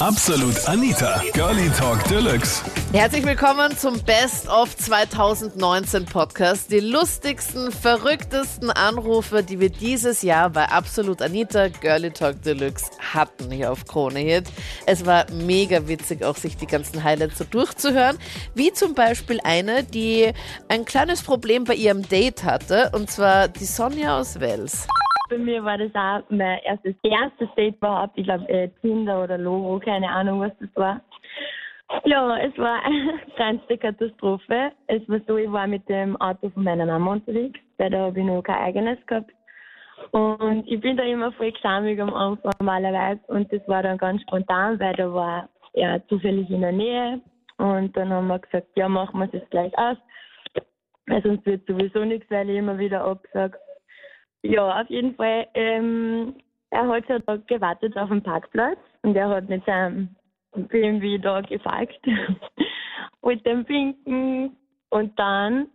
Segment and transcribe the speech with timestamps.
[0.00, 2.62] Absolut Anita, Girlie Talk Deluxe.
[2.92, 6.70] Herzlich willkommen zum Best of 2019 Podcast.
[6.70, 13.50] Die lustigsten, verrücktesten Anrufe, die wir dieses Jahr bei Absolut Anita, Girlie Talk Deluxe hatten
[13.50, 14.44] hier auf Krone Hit.
[14.84, 18.18] Es war mega witzig, auch sich die ganzen Highlights so durchzuhören.
[18.54, 20.30] Wie zum Beispiel eine, die
[20.68, 24.86] ein kleines Problem bei ihrem Date hatte, und zwar die Sonja aus Wels.
[25.28, 28.16] Bei mir war das auch mein erstes, erstes Date überhaupt.
[28.16, 31.00] Ich glaube, äh, Tinder oder Logo, keine Ahnung, was das war.
[32.04, 34.72] Ja, es war eine kleinste Katastrophe.
[34.86, 38.20] Es war so, ich war mit dem Auto von meiner Mama unterwegs, weil da habe
[38.20, 39.32] ich noch kein eigenes gehabt.
[40.12, 43.20] Und ich bin da immer voll gesammelt am Anfang normalerweise.
[43.28, 47.20] Und das war dann ganz spontan, weil da war er zufällig in der Nähe.
[47.58, 49.96] Und dann haben wir gesagt, ja, machen wir es gleich aus.
[51.06, 53.58] Weil sonst wird sowieso nichts, weil ich immer wieder absage.
[54.50, 55.46] Ja, auf jeden Fall.
[55.54, 56.34] Ähm,
[56.70, 60.08] er hat ja da gewartet auf dem Parkplatz und er hat mit seinem
[60.52, 62.00] BMW da gefolgt,
[63.20, 64.56] wollte dem pinken
[64.90, 65.68] und dann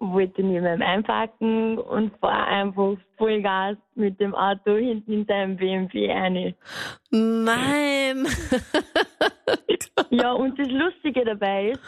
[0.00, 6.12] wollte neben ihm einparken und fahr einfach Vollgas mit dem Auto hinten in seinem BMW
[6.12, 6.54] rein.
[7.10, 8.26] Nein!
[10.10, 11.80] Ja, und das Lustige dabei ist,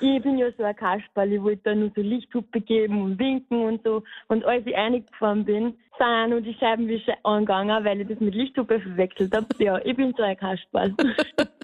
[0.00, 3.60] ich bin ja so ein Kasperl, ich wollte da nur so Lichthupe geben und winken
[3.64, 4.02] und so.
[4.28, 8.80] Und als ich eingefahren bin, sind nur die Scheibenwische angegangen, weil ich das mit Lichthupe
[8.80, 9.46] verwechselt habe.
[9.58, 10.94] Ja, ich bin so ein Kasperl.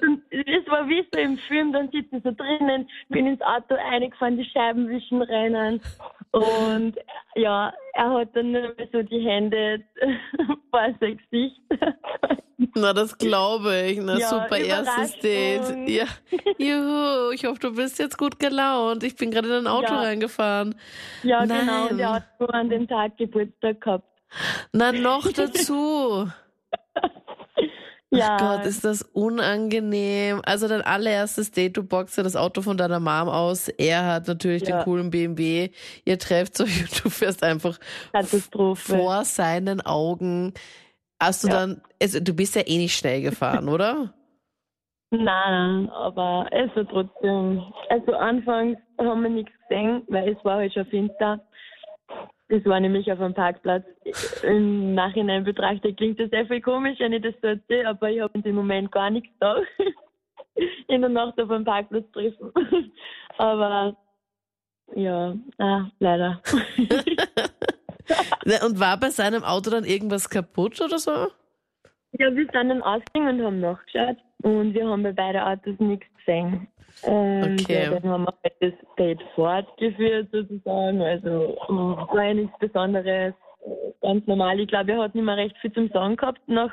[0.00, 3.74] und es war wie so im Film, dann sitze ich so drinnen, bin ins Auto
[3.74, 5.80] eingefahren, die Scheibenwischen rennen.
[6.30, 6.96] Und
[7.34, 9.82] ja, er hat dann nur so die Hände
[10.70, 11.60] vor sein Gesicht.
[12.74, 13.98] Na, das glaube ich.
[14.00, 15.88] Na, Ja, super erstes Date.
[15.88, 16.04] Ja.
[16.58, 19.02] Juhu, ich hoffe, du bist jetzt gut gelaunt.
[19.02, 20.00] Ich bin gerade in ein Auto Ja.
[20.00, 20.74] reingefahren.
[21.22, 21.60] Ja, Nein.
[21.66, 21.86] genau.
[21.88, 24.08] Und er hat nur an dem Tag Geburtstag gehabt.
[24.72, 26.28] Na, noch dazu.
[28.10, 30.40] Ja, Gott, ist das unangenehm.
[30.44, 33.68] Also dein allererstes Date, du boxst ja das Auto von deiner Mom aus.
[33.68, 34.78] Er hat natürlich Ja.
[34.78, 35.70] den coolen BMW.
[36.04, 37.78] Ihr trefft euch und du fährst einfach
[38.74, 40.54] vor seinen Augen.
[41.20, 41.54] Hast du Ja.
[41.66, 44.12] dann, also du bist ja eh nicht schnell gefahren, oder?
[45.10, 47.62] Nein, aber es war trotzdem.
[47.90, 51.40] Also anfangs haben wir nichts gesehen, weil es war halt schon finster.
[52.48, 53.84] Das war nämlich auf einem Parkplatz.
[54.42, 58.20] Im Nachhinein betrachtet klingt das sehr viel komisch, wenn ich das so erzähle, aber ich
[58.20, 59.60] habe in dem Moment gar nichts da.
[60.88, 62.50] In der Nacht auf einem Parkplatz treffen.
[63.36, 63.94] Aber
[64.94, 66.40] ja, ah, leider.
[68.64, 71.10] Und war bei seinem Auto dann irgendwas kaputt oder so?
[72.12, 76.06] Ja, wir sind dann ausgegangen und haben nachgeschaut und wir haben bei beiden Autos nichts
[76.18, 76.66] gesehen.
[77.02, 77.84] Und Okay.
[77.84, 81.00] ja, dann haben wir halt das Date fortgeführt sozusagen.
[81.02, 83.34] Also war ja nichts Besonderes,
[83.64, 83.70] äh,
[84.02, 84.58] ganz normal.
[84.60, 86.72] Ich glaube, er hat nicht mehr recht viel zum Sagen gehabt nach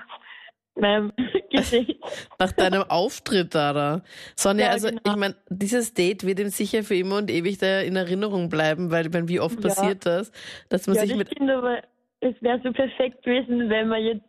[0.75, 1.11] meinem
[1.51, 1.99] Gesicht.
[2.39, 3.73] Nach deinem Auftritt da.
[3.73, 4.01] da.
[4.35, 5.01] Sonja, Ja, also genau.
[5.05, 8.89] ich meine, dieses Date wird ihm sicher für immer und ewig da in Erinnerung bleiben,
[8.89, 9.69] weil ich meine, wie oft Ja.
[9.69, 10.31] passiert das,
[10.69, 11.77] dass man ja, sich das mit stimmt, aber
[12.21, 14.23] es wäre so perfekt gewesen, wenn wir jetzt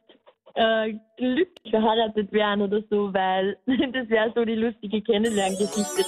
[0.54, 6.04] äh, glücklich verheiratet wären oder so, weil das wäre so die lustige Kennenlerngeschichte.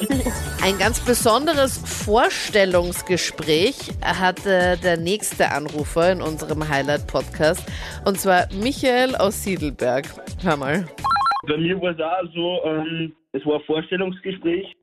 [0.64, 7.66] Ein ganz besonderes Vorstellungsgespräch hatte der nächste Anrufer in unserem Highlight-Podcast.
[8.04, 10.06] Und zwar Michael aus Siedelberg.
[10.42, 10.86] Hör mal.
[11.46, 14.76] Bei mir war es auch so, ähm, es war ein Vorstellungsgespräch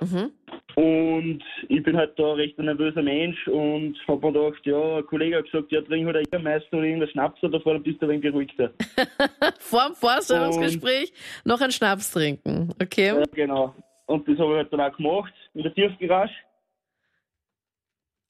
[0.00, 0.30] Mhm.
[0.74, 5.06] und ich bin halt da recht ein nervöser Mensch und hab mir gedacht, ja, ein
[5.06, 8.06] Kollege hat gesagt, ja, trink halt ein Jägermeister oder irgendein Schnaps davor, dann bist du
[8.06, 8.70] ein wenig beruhigter.
[9.58, 11.12] Vor dem Vorstellungsgespräch
[11.44, 12.74] noch einen Schnaps trinken.
[12.82, 13.06] Okay?
[13.18, 13.74] Ja, genau.
[14.06, 16.32] Und das habe ich halt dann auch gemacht, in der Tiefgarage.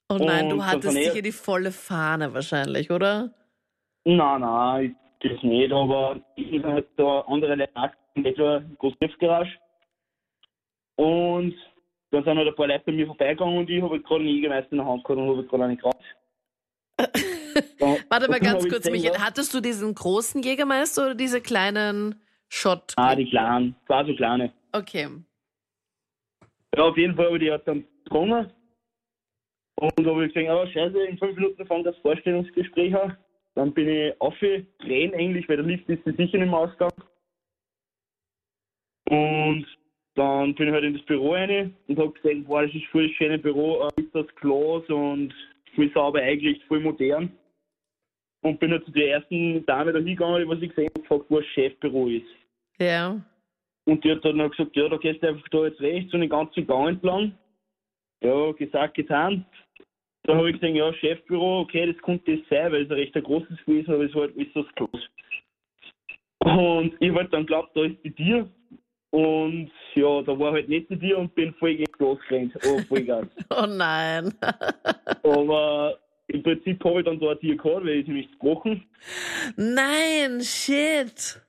[0.09, 3.29] Oh nein, du Und hattest von sicher her- die volle Fahne wahrscheinlich, oder?
[4.05, 8.95] Nein, nein, das nicht, aber ich bin halt da andere Leute auch in etwa große
[8.99, 9.51] Tiefgarage.
[10.97, 11.55] Und
[12.11, 14.29] dann sind halt ein paar Leute bei mir vorbeigegangen und ich habe halt gerade einen
[14.29, 16.17] Jägermeister in der Hand gehabt und habe halt gerade einen geraucht.
[18.09, 19.19] Warte mal ganz kurz, Michael.
[19.19, 22.93] Hattest du diesen großen Jägermeister oder diese kleinen Shot?
[22.95, 24.51] Ah, die kleinen, zwei so kleine.
[24.71, 25.07] Okay.
[26.75, 28.51] Ja, auf jeden Fall habe ich die halt dann getrunken.
[29.79, 33.15] Und habe ich gesehen, oh scheiße, in fünf Minuten fängt das Vorstellungsgespräch an.
[33.53, 37.03] Dann bin ich aufgedreht eigentlich, weil der Lift ist sicher nicht mehr ausgegangen.
[39.09, 39.76] Und
[40.17, 43.07] dann bin ich halt in das Büro rein und habe gesehen, boah, das ist voll
[43.07, 45.31] das schöne Büro, ist das Glas und
[45.75, 47.31] voll sauber eingerichtet, voll modern.
[48.41, 51.25] Und bin halt zu der ersten Dame da hingegangen, die was ich gesehen habe, gefragt,
[51.29, 52.25] wo das Chefbüro ist.
[52.79, 53.21] Ja.
[53.85, 56.21] Und die hat dann noch gesagt, ja, da gehst du einfach da jetzt rechts und
[56.21, 57.37] den ganzen Gang entlang.
[58.23, 59.45] Ja, gesagt, getan.
[60.23, 63.15] Da habe ich gesehen, ja, Chefbüro, okay, das könnte das sein, weil es ein recht
[63.15, 65.09] ein großes gewesen, aber es war halt ist das groß.
[66.39, 68.49] Und ich hab halt dann glaubt, da ist die Tier.
[69.11, 72.53] Und ja, da war halt nicht die Tier und bin voll gegen das gerannt.
[72.65, 73.27] Oh, voll geil.
[73.49, 74.33] Oh nein.
[75.23, 75.97] Aber
[76.27, 78.83] im Prinzip habe ich dann da ein Tier gehabt, weil ich nämlich gebrochen.
[79.55, 81.41] Nein, shit.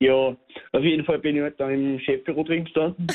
[0.00, 0.36] Ja,
[0.72, 3.06] auf jeden Fall bin ich halt dann im Chefbüro drin gestanden.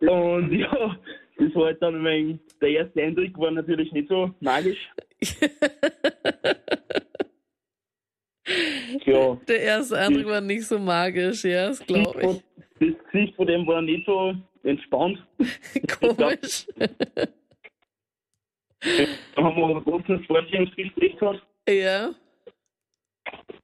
[0.00, 0.96] und ja,
[1.38, 4.90] das war halt dann mein, der erste Eindruck war natürlich nicht so magisch.
[9.04, 12.42] Ja, Der erste Eindruck war nicht so magisch, ja, das glaube ich.
[12.94, 15.18] das Gesicht von dem war nicht so entspannt.
[16.00, 16.66] Komisch.
[19.34, 21.42] Dann haben wir trotzdem das Vorstellungsgespräch gehabt.
[21.68, 22.14] Ja.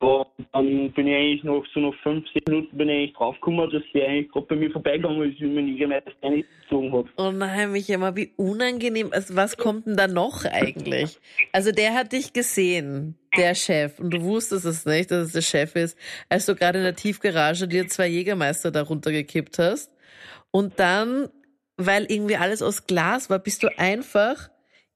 [0.03, 3.71] Ja, dann bin ich eigentlich noch so nach fünf, sechs Minuten bin ich eigentlich draufgekommen,
[3.71, 7.07] dass der eigentlich gerade bei mir vorbeigegangen ist, wie mir nicht gezogen hat.
[7.17, 9.11] Oh nein, Michael, mal wie unangenehm.
[9.13, 11.21] Also was kommt denn da noch eigentlich?
[11.53, 15.43] Also der hat dich gesehen, der Chef, und du wusstest es nicht, dass es der
[15.43, 15.97] Chef ist,
[16.29, 19.93] als du gerade in der Tiefgarage dir zwei Jägermeister da runtergekippt hast.
[20.51, 21.29] Und dann,
[21.77, 24.51] weil irgendwie alles aus Glas war, bist du einfach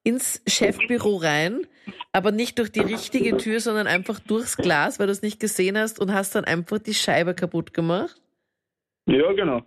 [0.07, 1.67] ins Chefbüro rein,
[2.13, 5.77] aber nicht durch die richtige Tür, sondern einfach durchs Glas, weil du es nicht gesehen
[5.77, 8.21] hast und hast dann einfach die Scheibe kaputt gemacht.
[9.07, 9.63] Ja, genau.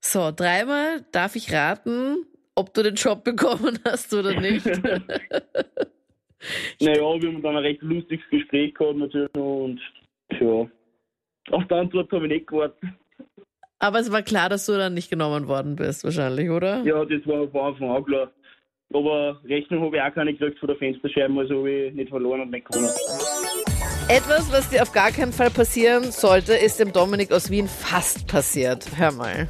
[0.00, 2.24] So, dreimal darf ich raten,
[2.54, 4.66] ob du den Job bekommen hast oder nicht.
[6.80, 9.80] Naja, wir haben dann ein recht lustiges Gespräch gehabt natürlich und
[10.38, 10.68] ja.
[11.50, 12.78] Auf die Antwort habe ich nicht gewartet.
[13.78, 16.82] Aber es war klar, dass du dann nicht genommen worden bist, wahrscheinlich, oder?
[16.82, 18.32] Ja, das war von Anfang an klar.
[18.94, 22.40] Aber Rechnung habe ich auch keine gekriegt von der Fensterscheibe, also habe ich nicht verloren
[22.40, 22.88] und nicht gewonnen.
[24.08, 28.26] Etwas, was dir auf gar keinen Fall passieren sollte, ist dem Dominik aus Wien fast
[28.26, 28.88] passiert.
[28.96, 29.48] Hör mal.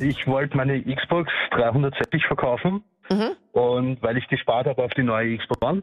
[0.00, 2.82] Ich wollte meine Xbox 360 verkaufen
[3.52, 5.82] und weil ich gespart habe auf die neue Xbox One.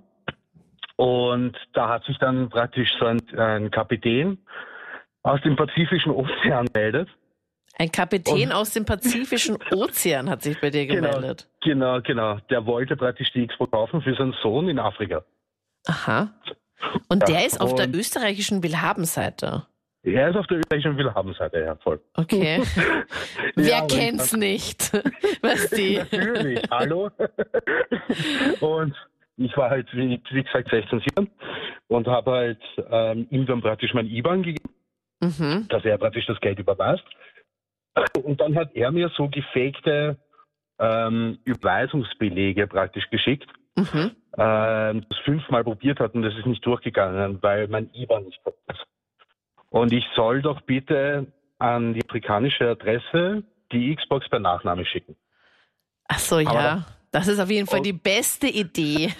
[0.98, 4.38] Und da hat sich dann praktisch so ein, ein Kapitän
[5.24, 7.08] aus dem Pazifischen Ozean meldet.
[7.80, 11.48] Ein Kapitän aus dem Pazifischen Ozean hat sich bei dir gemeldet.
[11.64, 12.38] Genau, genau.
[12.50, 15.24] Der wollte praktisch die Xbox kaufen für seinen Sohn in Afrika.
[15.88, 16.34] Aha.
[17.08, 19.66] Und Ja, der ist auf der und- österreichischen Willhabenseite.
[20.04, 22.00] Er ist auf der österreichischen Willhabenseite, ja, voll.
[22.16, 22.62] Okay.
[23.56, 24.92] Wer Ja, und- kennt's nicht?
[25.42, 25.98] Was die?
[25.98, 27.10] Natürlich, hallo.
[28.62, 28.96] und
[29.38, 31.30] ich war halt, wie, wie gesagt, 16, 17
[31.88, 32.62] und habe halt
[32.92, 34.70] ähm, ihm dann praktisch mein IBAN gegeben,
[35.22, 35.68] Mhm.
[35.68, 37.04] dass er praktisch das Geld überweist.
[38.24, 40.18] Und dann hat er mir so gefakte
[40.80, 44.12] ähm, Überweisungsbelege praktisch geschickt, Mhm.
[44.38, 48.52] ähm, das fünfmal probiert hat und das ist nicht durchgegangen, weil mein IBAN nicht da
[48.68, 48.84] ist.
[49.70, 51.28] Und ich soll doch bitte
[51.60, 55.16] an die afrikanische Adresse die Xbox per Nachname schicken.
[56.08, 56.86] Ach so, ja.
[57.12, 59.14] Das ist auf jeden Fall die beste Idee.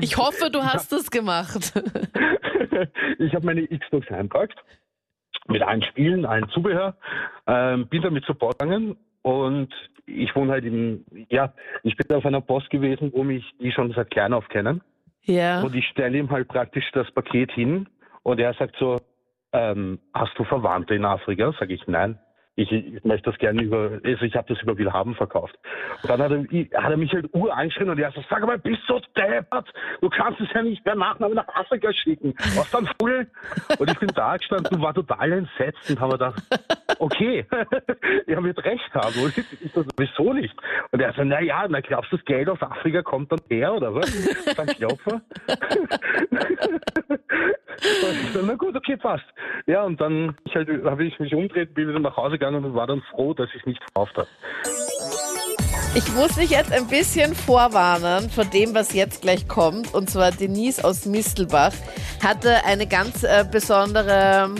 [0.00, 1.72] Ich hoffe, du hast es gemacht.
[3.18, 4.58] ich habe meine Xbox einpackt
[5.48, 6.94] mit allen Spielen, allen Zubehör,
[7.46, 9.68] ähm, bin damit zur Post gegangen und
[10.06, 11.52] ich wohne halt in, ja,
[11.82, 14.80] ich bin auf einer Post gewesen, wo mich die schon seit klein auf kennen
[15.24, 15.60] Ja.
[15.62, 17.88] und ich stelle ihm halt praktisch das Paket hin
[18.22, 18.96] und er sagt so,
[19.52, 21.54] ähm, hast du Verwandte in Afrika?
[21.58, 22.18] Sag ich, nein.
[22.58, 25.56] Ich, ich möchte das gerne über, also ich habe das über Willhaben verkauft.
[26.02, 28.58] Und dann hat er, hat er mich halt ur angeschrien und er so, sag mal,
[28.58, 29.72] bist du deppert?
[30.00, 32.34] Du kannst es ja nicht per Nachname nach Afrika schicken.
[32.56, 33.28] Was dann voll?
[33.78, 36.42] Und ich bin da gestanden, war total entsetzt und habe gedacht,
[36.98, 37.46] okay,
[38.26, 39.22] er wird recht haben.
[39.22, 40.56] Und ich so, wieso nicht?
[40.90, 43.72] Und er so, na ja, na glaubst du, das Geld aus Afrika kommt dann her,
[43.72, 44.54] oder was?
[44.56, 45.22] Dann Klopfer.
[48.32, 49.24] So, na gut, okay, passt.
[49.66, 52.86] Ja, und dann halt, habe ich mich umgedreht, bin wieder nach Hause gegangen und war
[52.86, 54.28] dann froh, dass ich nicht verkauft habe.
[55.94, 59.94] Ich muss dich jetzt ein bisschen vorwarnen vor dem, was jetzt gleich kommt.
[59.94, 61.72] Und zwar Denise aus Mistelbach
[62.22, 64.50] hatte eine ganz äh, besondere,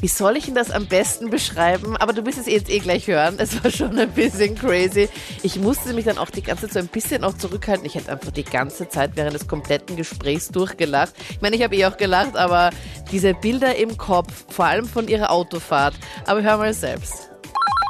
[0.00, 1.96] wie soll ich denn das am besten beschreiben?
[1.98, 3.36] Aber du wirst es jetzt eh gleich hören.
[3.38, 5.08] Es war schon ein bisschen crazy.
[5.42, 7.84] Ich musste mich dann auch die ganze Zeit so ein bisschen auch zurückhalten.
[7.84, 11.14] Ich hätte einfach die ganze Zeit während des kompletten Gesprächs durchgelacht.
[11.30, 12.70] Ich meine, ich habe eh auch gelacht, aber
[13.12, 15.94] diese Bilder im Kopf, vor allem von ihrer Autofahrt.
[16.26, 17.30] Aber hör mal selbst.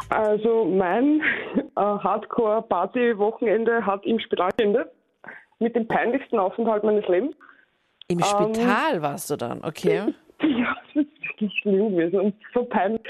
[0.09, 1.21] Also mein
[1.77, 4.89] äh, Hardcore-Party-Wochenende hat im Spital geendet.
[5.61, 7.37] Mit dem peinlichsten Aufenthalt meines Lebens.
[8.09, 10.13] Im Spital warst du dann, okay?
[10.59, 13.03] Ja, das ist wirklich schlimm gewesen und so peinlich.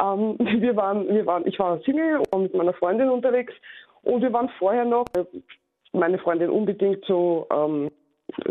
[0.00, 3.52] Ähm, wir waren, wir waren, ich war Single und mit meiner Freundin unterwegs
[4.02, 5.24] und wir waren vorher noch, äh,
[5.92, 7.90] meine Freundin unbedingt so, ähm,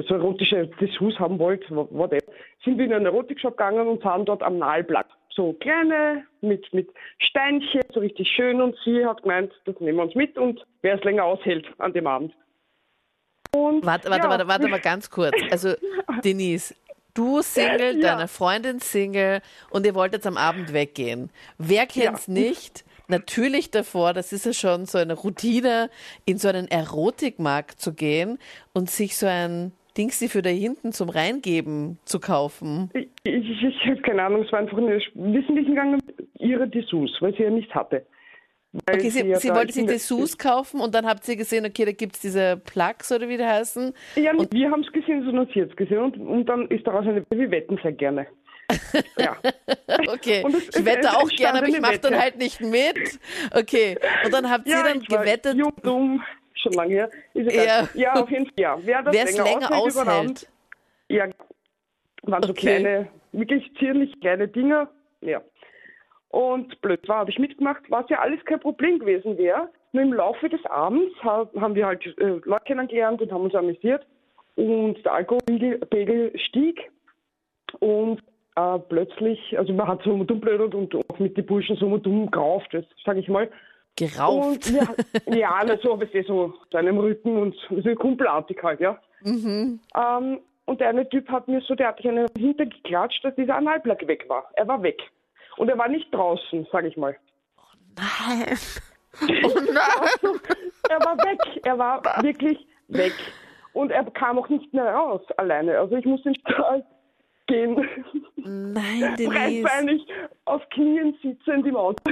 [0.08, 2.32] so erotische Dessous haben wollte, wha- whatever,
[2.63, 6.89] sind wir in einen Erotikshop gegangen und haben dort am Nagelblatt so kleine mit, mit
[7.20, 10.96] Steinchen, so richtig schön und sie hat gemeint, das nehmen wir uns mit und wer
[10.96, 12.34] es länger aushält an dem Abend.
[13.56, 15.34] Und, Warte, warte, ja, warte, warte mal ganz kurz.
[15.51, 15.74] Also,
[16.25, 16.75] Denise,
[17.15, 18.15] Du Single, Ja.
[18.15, 19.41] deine Freundin Single
[19.72, 21.31] und ihr wollt jetzt am Abend weggehen.
[21.57, 22.34] Wer kennt's Ja.
[22.34, 22.84] nicht?
[23.07, 25.89] Natürlich davor, das ist ja schon so eine Routine,
[26.25, 28.38] in so einen Erotikmarkt zu gehen
[28.74, 32.89] und sich so ein Dingsi für da hinten zum Reingeben zu kaufen.
[32.93, 36.01] Ich, ich, ich habe keine Ahnung, es war einfach eine wissentlich gegangen,
[36.39, 38.05] ihre Dessous, weil sie ja nichts hatte.
[38.89, 41.86] Okay, sie, ja sie da- wollte sich Dessous kaufen und dann habt ihr gesehen, okay,
[41.86, 43.94] da gibt's diese Plugs oder wie die heißen.
[44.15, 47.05] Ja, nicht wir haben es gesehen, sie hat es gesehen und, und dann ist daraus
[47.05, 48.27] eine, wir wetten sehr gerne.
[49.17, 49.38] Ja.
[50.12, 52.60] Okay, Und es- ich es- wette es auch gerne, aber ich mache dann halt nicht
[52.62, 53.20] mit.
[53.53, 56.24] Okay, und dann habt ihr ja, dann ich war gewettet, Jung, dumm,
[56.55, 57.10] schon lange her.
[57.34, 57.88] Ja.
[57.94, 58.13] Ja.
[58.13, 58.53] auf jeden Fall.
[58.58, 58.77] Ja.
[58.82, 60.48] Wer das wer es länger aushält.
[61.10, 61.27] Ja,
[62.24, 62.62] waren so Okay.
[62.82, 64.89] kleine, wirklich zierlich kleine Dinger.
[65.22, 65.41] Ja.
[66.36, 69.70] Und blöd war, habe ich mitgemacht, was ja alles kein Problem gewesen wäre.
[69.94, 73.56] Nur im Laufe des Abends ha- haben wir halt äh, Leute kennengelernt und haben uns
[73.56, 74.06] amüsiert.
[74.56, 76.92] Und der Alkoholpegel stieg.
[77.80, 78.22] Und
[78.58, 82.68] äh, plötzlich, also man hat so umblödelt und auch mit den Burschen so dumm gerauft,
[82.74, 83.50] das sage ich mal.
[83.96, 84.70] Gerauft.
[85.25, 89.00] Und ja, na, so, du, so zu einem Rücken und so kumpelartig halt, ja.
[89.22, 89.80] Mhm.
[89.96, 93.56] Ähm, und der eine Typ hat mir so, der hat sich einen hintergeklatscht, dass dieser
[93.56, 94.50] Analplug weg war.
[94.56, 95.01] Er war weg.
[95.57, 97.15] Und er war nicht draußen, sage ich mal.
[97.97, 98.57] Nein.
[99.21, 100.39] Oh nein.
[100.89, 101.39] Er war weg.
[101.63, 102.57] Er war wirklich
[102.89, 103.13] weg.
[103.71, 105.79] Und er kam auch nicht mehr raus alleine.
[105.79, 106.85] Also ich musste ins Spital
[107.47, 107.88] gehen.
[108.35, 109.29] Nein, Denise.
[109.63, 110.05] Breitbeinig
[110.43, 112.03] auf Knien sitzend im Auto.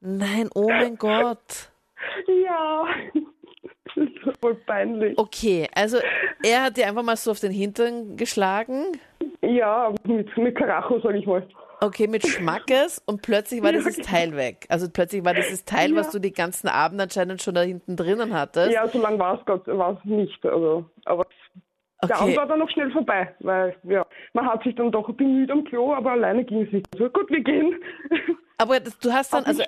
[0.00, 1.70] Nein, oh mein Gott.
[2.26, 2.86] ja.
[3.86, 5.16] Das ist voll peinlich.
[5.18, 5.96] Okay, also
[6.42, 8.98] er hat dir einfach mal so auf den Hintern geschlagen.
[9.40, 11.46] Ja, mit, mit Karacho, sage ich mal.
[11.80, 14.66] Okay, mit Schmackes und plötzlich war dieses Teil weg.
[14.68, 18.34] Also plötzlich war dieses Teil, was du die ganzen Abend anscheinend schon da hinten drinnen
[18.34, 18.72] hattest.
[18.72, 20.44] Ja, so lange war es Gott war's nicht.
[20.44, 21.26] Also, aber
[22.02, 22.22] der Okay.
[22.22, 25.64] Abend war dann noch schnell vorbei, weil ja, man hat sich dann doch bemüht am
[25.64, 26.86] Klo, aber alleine ging es nicht.
[26.96, 27.74] So, gut, wir gehen.
[28.56, 29.62] Aber das, du hast dann, also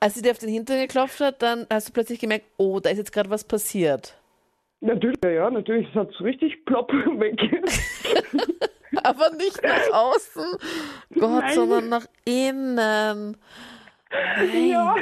[0.00, 2.90] als sie dir auf den Hintern geklopft hat, dann hast du plötzlich gemerkt, oh, da
[2.90, 4.16] ist jetzt gerade was passiert.
[4.80, 7.40] natürlich, ja, ja, natürlich, es hat so richtig plopp weg.
[9.02, 10.44] Aber nicht nach außen,
[11.18, 11.54] Gott, Nein.
[11.54, 12.74] sondern nach innen.
[12.76, 13.36] Nein.
[14.68, 14.94] ja.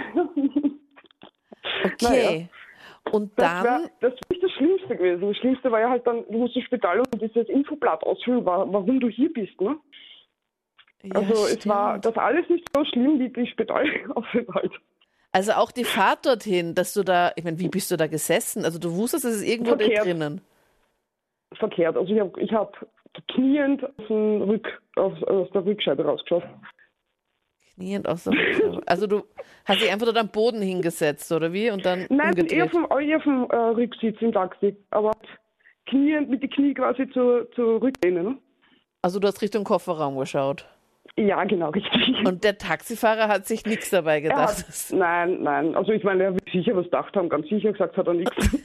[1.84, 2.48] Okay.
[3.12, 5.28] Und Das dann, wäre das wär nicht das Schlimmste gewesen.
[5.28, 8.64] Das Schlimmste war ja halt dann, du musst ins Spital und dieses Infoblatt ausfüllen, wa-
[8.66, 9.60] warum du hier bist.
[9.60, 9.76] Ne?
[11.02, 12.06] ja, Also es war stimmt.
[12.06, 14.72] das alles nicht so schlimm wie die Spitalaufenthalt.
[15.32, 18.64] also auch die Fahrt dorthin, dass du da, ich meine, wie bist du da gesessen?
[18.64, 20.06] Also du wusstest, es ist irgendwo Verkehrt.
[20.06, 20.40] drinnen.
[21.58, 21.96] Verkehrt.
[21.98, 22.86] Also ich habe ich hab
[23.28, 26.44] kniend aus, dem Rück, aus, aus der Rückscheibe rausgeschaut.
[27.74, 28.80] Kniend aus der Rückschau.
[28.86, 29.22] Also du
[29.64, 31.70] hast dich einfach dort am Boden hingesetzt, oder wie?
[31.70, 32.52] Und dann Nein, umgedreht.
[32.52, 34.76] eher vom, eher vom äh, Rücksitz im Taxi.
[34.90, 35.12] Aber
[35.86, 38.22] kniend mit den Knie quasi zur, zur Rücklehne.
[38.22, 38.38] Ne?
[39.02, 40.66] Also du hast Richtung Kofferraum geschaut.
[41.16, 42.26] Ja, genau, richtig.
[42.26, 44.66] Und der Taxifahrer hat sich nichts dabei gedacht.
[44.66, 45.74] hat, nein, nein.
[45.76, 47.28] Also ich meine, er wird sicher was gedacht haben.
[47.28, 48.58] Ganz sicher gesagt hat er nichts.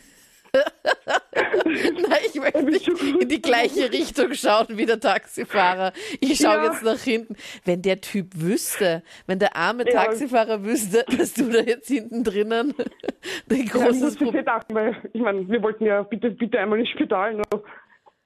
[1.65, 5.93] Nein, ich möchte nicht in die gleiche Richtung schauen wie der Taxifahrer.
[6.19, 6.65] Ich schaue Ja.
[6.71, 7.35] jetzt nach hinten.
[7.65, 9.91] Wenn der Typ wüsste, wenn der arme Ja.
[10.05, 12.73] Taxifahrer wüsste, dass du da jetzt hinten drinnen
[13.49, 14.39] ein Ja, ich großes musste Problem...
[14.45, 17.35] gedacht, weil ich meine, wir wollten ja bitte, bitte einmal ins Spital.
[17.35, 17.43] Ne?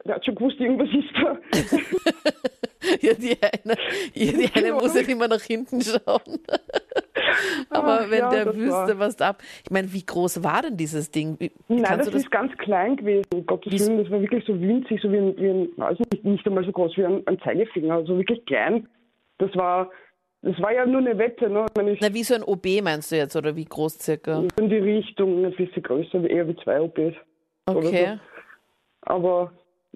[0.05, 1.37] Der hat schon gewusst, irgendwas ist da.
[3.01, 3.77] Ja, die eine,
[4.13, 4.73] ja, die eine Ja.
[4.73, 6.39] muss ja immer nach hinten schauen.
[7.69, 9.41] Aber Ach, wenn ja, der wüsste, war- was da ab...
[9.63, 11.35] Ich meine, wie groß war denn dieses Ding?
[11.39, 13.23] Wie, Nein, das, das ist ganz klein gewesen.
[13.33, 16.23] Um Gottes Willen, das war wirklich so winzig, so wie ein, wie ein also nicht,
[16.23, 18.87] nicht einmal so groß wie ein, ein Zeigefinger, also wirklich klein.
[19.37, 19.89] Das war,
[20.41, 21.65] das war ja nur eine Wette, ne?
[21.91, 24.43] Ich Na, wie so ein OB meinst du jetzt, oder wie groß circa?
[24.59, 27.13] in die Richtung ein bisschen größer, eher wie zwei oder
[27.65, 28.19] Okay.
[29.01, 29.51] Aber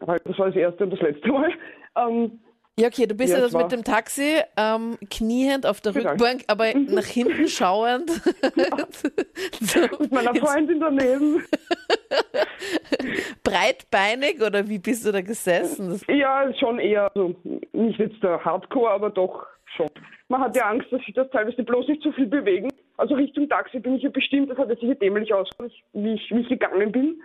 [0.05, 1.51] halt, das war das erste und das letzte Mal.
[1.97, 2.39] Ähm,
[2.79, 6.11] Ja, okay, du bist ja, Ja, das mit dem Taxi, ähm, kniehend auf der Genau.
[6.11, 8.09] Rückbank, aber nach hinten schauend.
[9.61, 11.43] so, mit meiner Freundin daneben.
[13.43, 15.99] breitbeinig oder wie bist du da gesessen?
[16.07, 17.35] Ja, schon eher, also
[17.73, 19.89] nicht jetzt der Hardcore, aber doch schon.
[20.27, 22.69] Man hat ja Angst, dass sich das teilweise bloß nicht so viel bewegen.
[22.97, 26.29] Also Richtung Taxi bin ich ja bestimmt, das hat jetzt sicher dämlich ausgesehen, wie ich,
[26.29, 27.21] wie ich gegangen bin.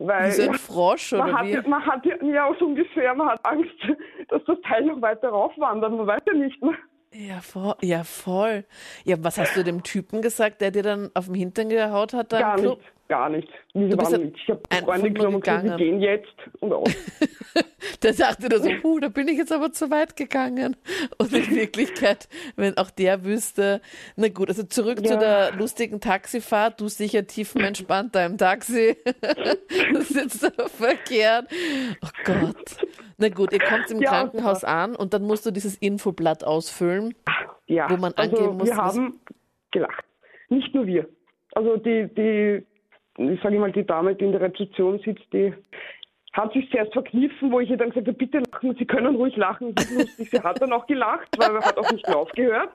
[0.00, 1.52] Weil wie so ein Frosch man oder hat, wie?
[1.52, 3.74] ja- man hat ja, ja so ungefähr, man hat Angst,
[4.28, 5.92] dass das Teil noch weiter raufwandert.
[5.92, 6.62] Man weiß ja nicht.
[6.62, 6.72] Ne?
[7.12, 7.74] Ja, voll.
[7.82, 8.64] Ja, voll.
[9.04, 12.30] Ja, was hast du dem Typen gesagt, der dir dann auf den Hintern gehaut hat?
[12.30, 12.78] Gar Club?
[12.78, 12.92] nicht.
[13.10, 13.48] Gar nicht.
[13.74, 15.78] Waren, ich habe nur genommen und gesagt, wir gegangen.
[15.78, 16.88] gehen jetzt und aus.
[18.02, 20.76] Der sagte da so, puh, da bin ich jetzt aber zu weit gegangen.
[21.18, 23.80] Und in Wirklichkeit, wenn auch der wüsste,
[24.16, 25.18] na gut, also zurück zu Ja.
[25.18, 28.96] der lustigen Taxifahrt, du sicher tiefenentspannt da im Taxi,
[29.92, 31.46] du sitzt da verkehrt.
[32.02, 32.76] Oh Gott.
[33.18, 37.14] Na gut, ihr kommt im Ja, Krankenhaus an und dann musst du dieses Infoblatt ausfüllen.
[37.66, 39.20] Ja, Wo man also angeben muss, wir haben
[39.72, 40.04] gelacht.
[40.48, 41.08] Nicht nur wir.
[41.54, 42.64] Also die, die,
[43.28, 45.52] ich sage mal, die Dame, die in der Rezeption sitzt, die
[46.32, 49.36] hat sich zuerst verkniffen, wo ich ihr dann gesagt habe, bitte lachen, Sie können ruhig
[49.36, 50.30] lachen, das ist lustig.
[50.30, 52.70] Sie hat dann auch gelacht, weil er hat auch nicht mehr aufgehört.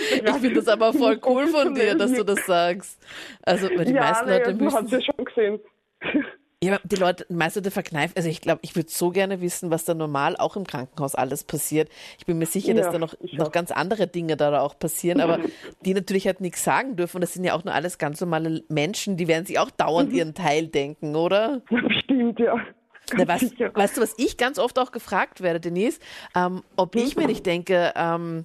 [0.00, 3.04] Ich finde das aber voll cool von dir, dass du das sagst.
[3.42, 5.60] Also, weil die ja, meisten Leute du hast müssen ja schon gesehen.
[6.62, 8.14] Ja, die Leute, die meisten Leute verkneifen.
[8.16, 11.44] Also ich glaube, ich würde so gerne wissen, was da normal auch im Krankenhaus alles
[11.44, 11.88] passiert.
[12.18, 15.20] Ich bin mir sicher, dass Ja, da noch, noch ganz andere Dinge da auch passieren,
[15.20, 15.38] aber
[15.84, 17.20] die natürlich halt nichts sagen dürfen.
[17.20, 20.34] Das sind ja auch nur alles ganz normale Menschen, die werden sich auch dauernd ihren
[20.34, 21.62] Teil denken, oder?
[21.70, 22.56] Bestimmt, ja.
[23.16, 23.70] Na, sicher.
[23.74, 26.00] weißt du, was ich ganz oft auch gefragt werde, Denise,
[26.34, 28.44] ähm, ob ich mir nicht denke, ähm,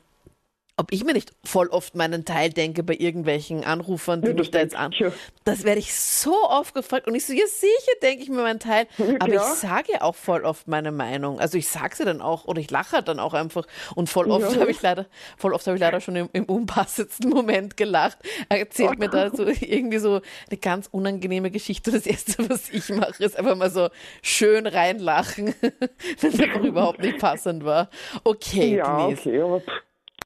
[0.75, 4.49] ob ich mir nicht voll oft meinen Teil denke bei irgendwelchen Anrufern, die Ja, mich
[4.49, 4.91] da jetzt an.
[4.91, 5.11] ich, ja.
[5.43, 8.59] Das werde ich so oft gefragt und ich so, ja sicher denke ich mir meinen
[8.59, 8.87] Teil,
[9.19, 9.55] aber ich klar.
[9.55, 11.39] sage ja auch voll oft meine Meinung.
[11.39, 14.57] Also ich sage sie dann auch oder ich lache dann auch einfach und voll oft
[14.59, 15.05] habe ich leider,
[15.37, 18.17] voll oft habe ich leider schon im, im unpassendsten Moment gelacht.
[18.49, 21.91] Er erzählt mir da so irgendwie so eine ganz unangenehme Geschichte.
[21.91, 23.89] Das erste, was ich mache, ist einfach mal so
[24.23, 27.89] schön reinlachen, wenn es einfach überhaupt nicht passend war.
[28.23, 29.19] Okay, Ja, Denise.
[29.29, 29.71] okay, aber pff,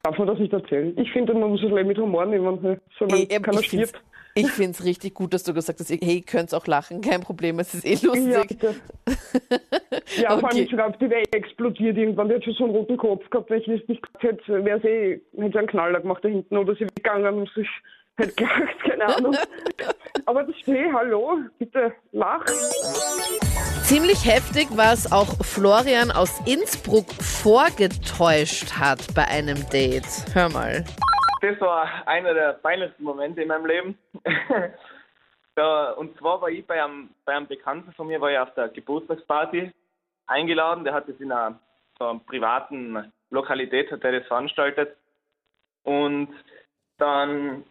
[0.02, 0.96] darf man das nicht erzählen?
[0.98, 4.04] Ich finde, man muss es Leben mit Humor nehmen, solange Ey, keiner ich find's, stirbt.
[4.34, 7.58] ich find's richtig gut, dass du gesagt hast, hey, ihr könnt's auch lachen, kein Problem,
[7.58, 8.48] es ist eh Ja, lustig.
[8.48, 8.74] bitte.
[10.22, 10.62] ja vor allem, Okay.
[10.62, 12.28] ich glaube, die wäre explodiert irgendwann.
[12.28, 13.50] Die hat schon so einen roten Kopf gehabt.
[13.50, 16.28] Wenn ich das nicht gehabt hätte, wäre sie eh, hätte sie einen Knaller gemacht da
[16.28, 17.68] hinten oder sie wäre gegangen und sich
[18.18, 19.36] hätte gelacht, keine Ahnung.
[20.26, 22.44] Aber das hey, hallo, bitte lach.
[23.84, 30.26] Ziemlich heftig, was auch Florian aus Innsbruck vorgetäuscht hat bei einem Date.
[30.34, 30.84] Hör mal.
[31.40, 33.98] Das war einer der peinlichsten Momente in meinem Leben.
[35.54, 38.52] da, und zwar war ich bei einem, bei einem Bekannten von mir, war ich auf
[38.54, 39.72] der Geburtstagsparty
[40.26, 40.84] eingeladen.
[40.84, 41.58] Der hat das in einer,
[41.98, 44.96] so einer privaten Lokalität, hat er das veranstaltet.
[45.84, 46.28] Und
[46.98, 47.64] dann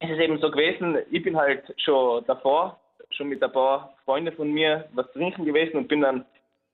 [0.00, 2.78] ist es eben so gewesen, ich bin halt schon davor,
[3.10, 6.24] schon mit ein paar Freunden von mir was trinken gewesen und bin dann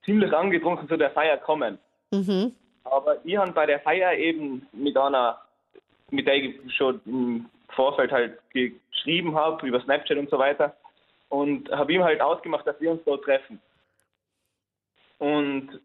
[0.03, 1.79] ziemlich angetrunken zu der Feier gekommen.
[2.11, 2.53] Mhm.
[2.83, 5.39] Aber ich habe bei der Feier eben mit einer,
[6.09, 10.75] mit der ich schon im Vorfeld halt geschrieben habe, über Snapchat und so weiter,
[11.29, 13.59] und habe ihm halt ausgemacht, dass wir uns dort treffen.
[15.17, 15.79] Und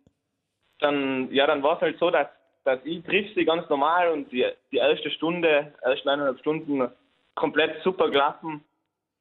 [0.80, 2.26] dann, ja, dann war es halt so, dass,
[2.64, 6.90] dass ich triff sie ganz normal und die, die erste Stunde, erste eineinhalb Stunden
[7.38, 8.64] komplett super gelaufen.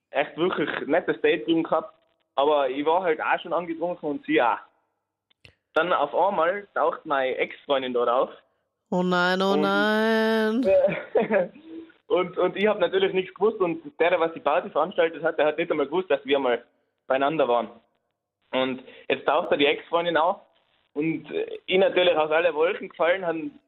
[0.10, 1.94] Echt wirklich nettes Date drin gehabt.
[2.36, 4.58] Aber ich war halt auch schon angetrunken und sie auch.
[5.74, 8.30] Dann auf einmal taucht meine Ex-Freundin dort auf.
[8.90, 10.66] Oh nein, oh Und- nein.
[12.08, 15.38] und, und ich habe natürlich nichts gewusst und der, der was die Party veranstaltet hat,
[15.38, 16.64] der hat nicht einmal gewusst, dass wir mal
[17.08, 17.70] beieinander waren.
[18.54, 20.38] Und jetzt taucht da die Ex-Freundin auf
[20.94, 21.28] und
[21.66, 23.60] ich natürlich aus aller Wolken gefallen, haben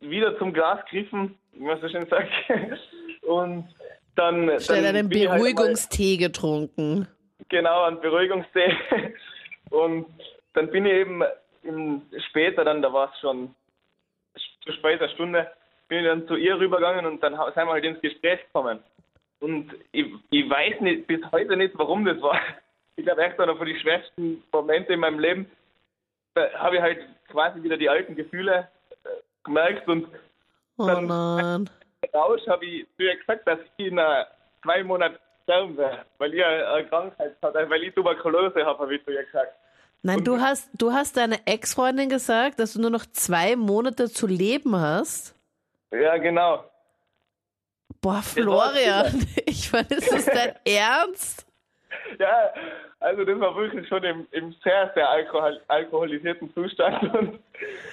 [0.00, 2.30] wieder zum Glas gegriffen, wie man so schön sagt.
[3.22, 3.68] Und
[4.14, 4.60] dann.
[4.60, 7.06] Schnell dann einen halt Beruhigungstee getrunken.
[7.48, 8.76] genau, ein Beruhigungstee.
[9.70, 10.06] Und
[10.54, 11.22] dann bin ich eben
[12.28, 13.54] später, dann, da war es schon
[14.64, 15.50] zu später Stunde,
[15.88, 18.80] bin ich dann zu ihr rübergegangen und dann sind wir halt ins Gespräch gekommen.
[19.40, 22.38] Und ich, ich weiß nicht, bis heute nicht, warum das war.
[22.96, 25.50] Ich glaube, echt einer von den schwersten Momente in meinem Leben.
[26.34, 28.68] Da habe ich halt quasi wieder die alten Gefühle
[29.04, 29.08] äh,
[29.42, 30.06] gemerkt und
[30.76, 31.70] Oh Dann-
[32.12, 32.22] nein.
[32.22, 34.24] raus habe ich ihr gesagt, dass ich in äh,
[34.62, 38.94] zwei Monaten sterben werde, weil ich eine eine Krankheit habe, weil ich Tuberkulose habe, habe
[38.94, 39.52] ich ihr gesagt.
[40.02, 44.26] Nein, du hast, du hast deiner Ex-Freundin gesagt, dass du nur noch zwei Monate zu
[44.26, 45.34] leben hast.
[45.90, 46.64] Ja, genau.
[48.00, 51.46] Boah, Florian, ich meine, ist das dein Ernst?
[52.18, 52.52] Ja,
[53.00, 57.02] also das war wirklich schon im, im sehr, sehr alkohol, alkoholisierten Zustand.
[57.14, 57.38] Und,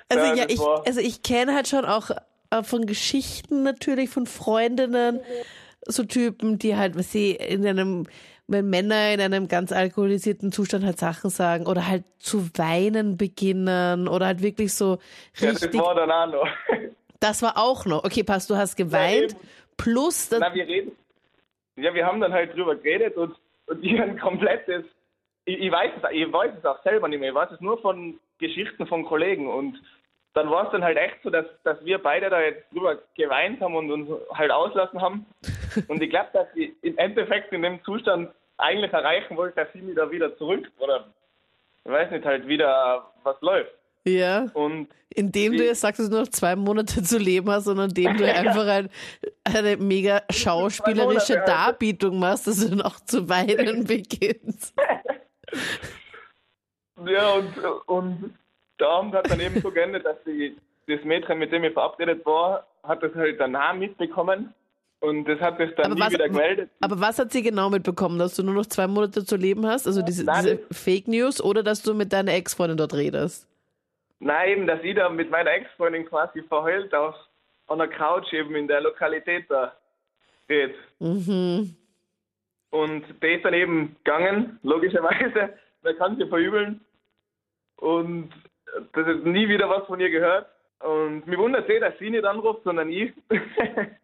[0.10, 2.12] Also ja, das ich, also ich kenne halt schon auch
[2.50, 5.22] äh, von Geschichten natürlich von Freundinnen
[5.88, 8.08] so Typen, die halt, was sie in einem,
[8.48, 14.08] wenn Männer in einem ganz alkoholisierten Zustand halt Sachen sagen oder halt zu weinen beginnen
[14.08, 14.98] oder halt wirklich so
[15.38, 15.80] ja, das richtig.
[15.82, 16.48] war dann auch noch.
[17.20, 18.04] Das war auch noch.
[18.04, 19.40] Okay, pass, du hast geweint eben.
[19.76, 20.92] plus das, Na, wir reden.
[21.76, 24.86] Ja, wir haben dann halt drüber geredet und, und ich ein komplettes.
[25.46, 27.30] Ich, ich, weiß es, ich weiß es auch selber nicht mehr.
[27.30, 29.48] Ich weiß es nur von Geschichten von Kollegen.
[29.48, 29.82] Und
[30.38, 33.60] dann war es dann halt echt so, dass, dass wir beide da jetzt drüber geweint
[33.60, 35.26] haben und uns halt auslassen haben.
[35.88, 39.82] Und ich glaube, dass ich im Endeffekt in dem Zustand eigentlich erreichen wollte, dass sie
[39.82, 41.08] mich da wieder zurück oder
[41.86, 43.72] ich weiß nicht, halt wieder was läuft.
[44.06, 44.48] Ja.
[44.54, 47.90] Und Indem du jetzt sagst, dass du nur noch zwei Monate zu leben hast, sondern
[47.90, 48.90] indem du einfach ein,
[49.44, 51.44] eine mega schauspielerische.
[51.46, 54.74] Darbietung machst, dass du noch zu weinen beginnst.
[57.06, 58.34] Ja, und, und
[58.80, 60.56] der Abend hat dann eben so geendet, dass die,
[60.88, 64.54] das Mädchen, mit dem ich verabredet war, hat das halt danach mitbekommen
[65.00, 66.70] und das hat sich dann Aber nie was, wieder gemeldet.
[66.82, 69.86] aber was hat sie genau mitbekommen, dass du nur noch zwei Monate zu leben hast?
[69.86, 73.48] Also diese, Nein, diese Fake News oder dass du mit deiner Ex-Freundin dort redest?
[74.20, 77.16] Nein, eben, dass ich da mit meiner Ex-Freundin quasi verheult auf
[77.70, 79.74] der Couch eben in der Lokalität da
[80.46, 80.74] steht.
[81.00, 81.76] Mhm.
[82.72, 86.82] Und der ist dann eben gegangen, logischerweise, wer kann sie verübeln.
[87.78, 88.30] Und
[88.94, 90.48] das ist nie wieder was von ihr gehört.
[90.80, 93.12] Und mir wundert eh, dass sie nicht anruft, sondern ich.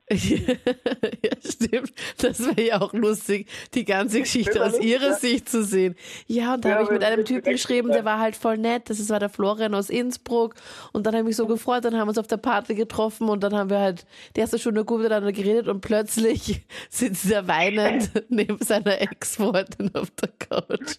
[0.10, 1.94] ja, stimmt.
[2.20, 5.14] Das wäre ja auch lustig, die ganze Geschichte aus lustig, ihrer ja.
[5.14, 5.96] Sicht zu sehen.
[6.26, 8.90] Ja, und da Ja, habe ich mit einem Typen geschrieben, der war halt voll nett.
[8.90, 10.56] Das ist- war der Florian aus Innsbruck.
[10.94, 13.30] Und dann habe ich mich so gefreut, dann haben wir uns auf der Party getroffen
[13.30, 17.48] und dann haben wir halt die erste Stunde gut miteinander geredet und plötzlich sitzt er
[17.48, 20.96] weinend neben seiner Ex-Freundin auf der Couch.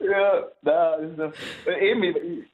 [0.00, 1.32] Ja, da ist das.
[1.66, 2.44] Äh, Eben,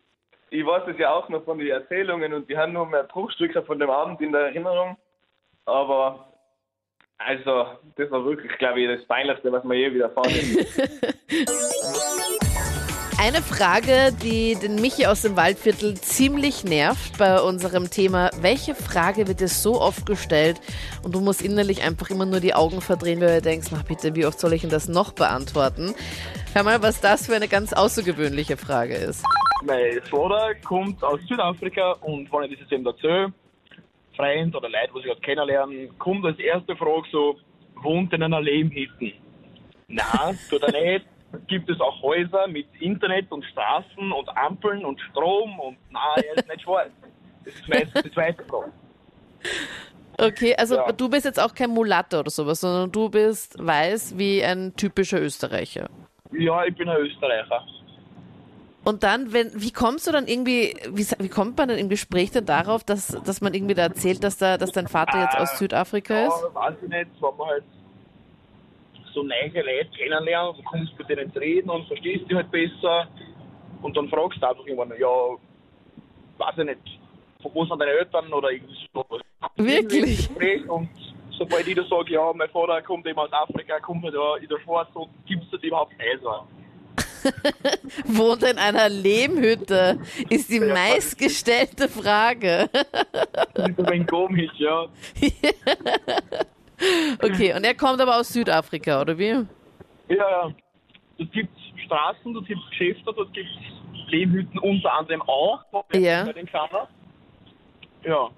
[0.51, 3.63] ich, weiß das ja auch noch von den Erzählungen und die haben nur mehr Bruchstücke
[3.63, 4.97] von dem Abend in der Erinnerung.
[5.65, 6.33] Aber,
[7.19, 10.81] also, das war wirklich, glaube ich, das Peinlichste, was mir je widerfahren ist.
[13.23, 18.31] Eine Frage, die den Michi aus dem Waldviertel ziemlich nervt bei unserem Thema.
[18.41, 20.59] Welche Frage wird dir so oft gestellt
[21.03, 24.15] und du musst innerlich einfach immer nur die Augen verdrehen, weil du denkst, na bitte,
[24.15, 25.95] wie oft soll ich denn das noch beantworten?
[26.55, 29.23] Hör mal, was das für eine ganz außergewöhnliche Frage ist.
[29.63, 33.33] Mein Vater kommt aus Südafrika und wenn ich das jetzt eben erzähle,
[34.17, 37.37] Freund oder Leute, die ich gerade kennenlernen, kommt als erste Frage so,
[37.77, 39.13] wohnt in einer Lehmhütte?
[39.89, 41.07] Nein, tut er nicht.
[41.47, 46.37] Gibt es auch Häuser mit Internet und Straßen und Ampeln und Strom und nein, er
[46.39, 46.91] ist nicht schwarz.
[47.45, 48.73] Das ist meistens die zweite Frage.
[50.19, 50.93] Okay, also Ja.
[50.93, 55.21] du bist jetzt auch kein Mulatter oder sowas, sondern du bist weiß wie ein typischer
[55.21, 55.89] Österreicher.
[56.33, 57.65] Ja, ich bin ein Österreicher.
[58.83, 62.31] Und dann, wenn, wie kommst du dann irgendwie, wie, wie kommt man dann im Gespräch
[62.31, 65.59] denn darauf, dass, dass man irgendwie da erzählt, dass, da, dass dein Vater jetzt aus
[65.59, 66.43] Südafrika ist?
[66.43, 67.65] Ja, weiß ich nicht, wenn man halt
[69.13, 73.07] so neue Leute kennenlernt, du kommst mit denen reden und verstehst die halt besser
[73.83, 75.09] und dann fragst du einfach irgendwann, ja,
[76.39, 77.01] weiß ich nicht,
[77.43, 79.05] von wo sind deine Eltern oder irgendwie so.
[79.57, 80.29] Wirklich?
[80.29, 80.89] Gespräch Und
[81.39, 84.49] sobald ich da sage, ja, mein Vater kommt eben aus Afrika, kommt halt da in
[84.49, 86.47] der Schwarz und gibt es das überhaupt so.
[88.07, 92.69] Wohnt in einer Lehmhütte, ist die Ja, meistgestellte Frage.
[93.55, 94.87] Das ist ein wenig komisch, ja.
[97.23, 99.27] Okay, und er kommt aber aus Südafrika, oder wie?
[99.29, 99.47] Ja,
[100.09, 100.51] ja.
[101.19, 105.61] Dort gibt es Straßen, dort gibt es Geschäfte, dort gibt es Lehmhütten unter anderem auch.
[105.93, 106.25] Ja.
[106.25, 106.87] Bei den Kleinen.
[108.03, 108.31] Ja.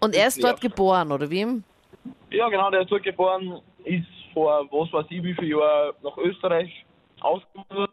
[0.00, 1.46] Und er ist dort geboren, oder wie?
[2.30, 6.16] Ja, genau, der ist dort geboren, ist vor was weiß ich wie viel Jahren nach
[6.18, 6.84] Österreich
[7.22, 7.90] ausgewandert,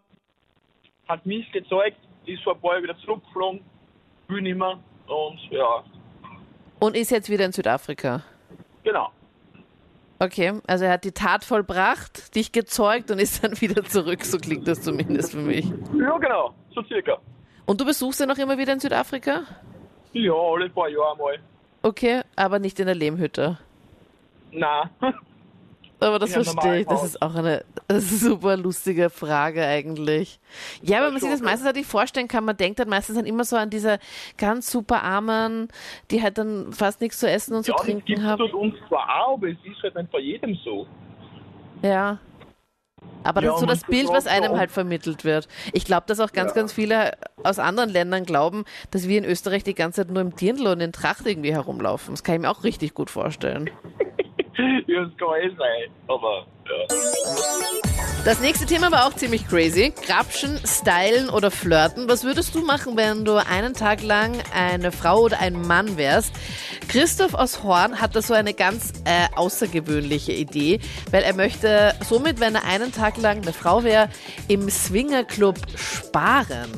[1.07, 3.61] hat mich gezeigt, ist vor ein paar Jahren wieder zurückgeflogen,
[4.27, 5.83] will nicht mehr und ja,
[6.79, 8.23] Und ist jetzt wieder in Südafrika.
[8.83, 9.09] genau.
[10.17, 14.37] Okay, also er hat die Tat vollbracht, dich gezeugt und ist dann wieder zurück, so
[14.37, 15.65] klingt das zumindest für mich.
[15.99, 17.17] Ja, genau, so circa.
[17.65, 19.43] Und du besuchst ihn noch immer wieder in Südafrika?
[20.13, 21.39] Ja, alle paar Jahre mal.
[21.83, 23.59] Okay, aber nicht in der Lehmhütte.
[24.51, 24.89] Nein.
[26.05, 26.85] Aber das Ja, verstehe ich.
[26.87, 30.39] Das ist auch eine super lustige Frage eigentlich.
[30.83, 33.25] Ja, wenn man sich das meistens halt nicht vorstellen kann, man denkt dann meistens dann
[33.25, 33.97] immer so an diese
[34.37, 35.67] ganz super Armen,
[36.11, 38.37] die halt dann fast nichts zu essen und zu Ja, das trinken gibt es haben.
[38.37, 40.85] dort uns zwar auch, aber es ist halt nicht bei jedem so.
[41.81, 42.19] Ja.
[43.23, 45.47] Aber Ja, das ist so das Bild, was einem halt vermittelt wird.
[45.73, 47.13] Ich glaube, dass auch ganz, ganz viele
[47.43, 50.81] aus anderen Ländern glauben, dass wir in Österreich die ganze Zeit nur im Dirndl und
[50.81, 52.13] in Tracht irgendwie herumlaufen.
[52.13, 53.71] Das kann ich mir auch richtig gut vorstellen.
[55.17, 56.95] kann eh sein, aber ja.
[58.25, 59.93] Das nächste Thema war auch ziemlich crazy.
[60.07, 62.09] Grapschen, stylen oder flirten.
[62.09, 66.33] Was würdest du machen, wenn du einen Tag lang eine Frau oder ein Mann wärst?
[66.87, 70.79] Christoph aus Horn hat da so eine ganz äh, außergewöhnliche Idee,
[71.11, 74.09] weil er möchte somit, wenn er einen Tag lang eine Frau wäre,
[74.47, 76.71] im Swingerclub sparen.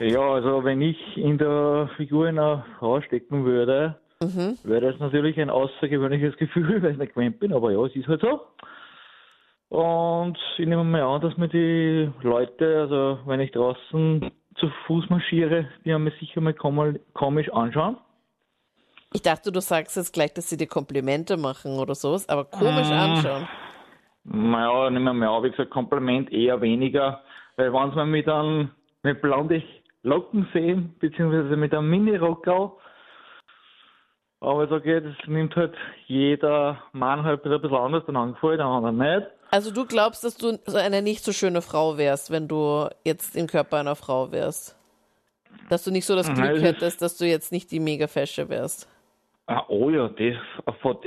[0.00, 3.96] Ja, also wenn ich in der Figur einer Frau stecken würde,
[4.64, 8.06] wäre das natürlich ein außergewöhnliches Gefühl, weil ich nicht gewöhnt bin, aber ja, es ist
[8.06, 8.40] halt so.
[9.70, 15.08] Und ich nehme mal an, dass mir die Leute, also wenn ich draußen zu Fuß
[15.10, 17.96] marschiere, die haben mich sicher mal kom- komisch anschauen.
[19.12, 22.90] Ich dachte, du sagst jetzt gleich, dass sie dir Komplimente machen oder sowas, aber komisch
[22.90, 23.48] anschauen.
[24.24, 27.22] Naja, nicht mehr mehr, wie gesagt, Kompliment eher weniger,
[27.56, 28.70] weil wenn sie mit einem
[29.02, 29.62] mit blonden
[30.02, 32.72] Locken sehen, beziehungsweise mit einem Mini-Rockerl,
[34.40, 35.74] aber so geht, das nimmt halt
[36.06, 39.26] jeder Mann halt ein bisschen anders dann angefallen, der andere nicht.
[39.50, 43.36] Also du glaubst, dass du so eine nicht so schöne Frau wärst, wenn du jetzt
[43.36, 44.76] im Körper einer Frau wärst?
[45.68, 47.80] Dass du nicht so das Nein, Glück das ist- hättest, dass du jetzt nicht die
[47.80, 48.88] Mega-Fesche wärst.
[49.46, 50.36] Ah, oh ja, das,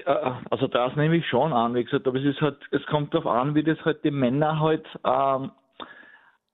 [0.05, 3.13] äh, also das nehme ich schon an, wie gesagt, aber es ist halt, es kommt
[3.13, 5.51] darauf an, wie das halt die Männer halt ähm,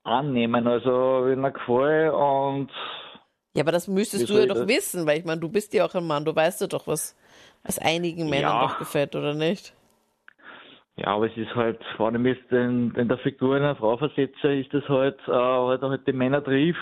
[0.04, 2.70] annehmen, also wenn er gefällt und
[3.54, 5.84] Ja, aber das müsstest du ja doch das- wissen, weil ich meine, du bist ja
[5.84, 7.16] auch ein Mann, du weißt ja doch, was,
[7.64, 8.66] was einigen Männern Ja.
[8.68, 9.74] doch gefällt, oder nicht?
[10.96, 14.52] ja, aber es ist halt, wenn ich mich in, in der Figur einer Frau versetze,
[14.54, 16.76] ist das halt, äh, halt, halt die Männer trief,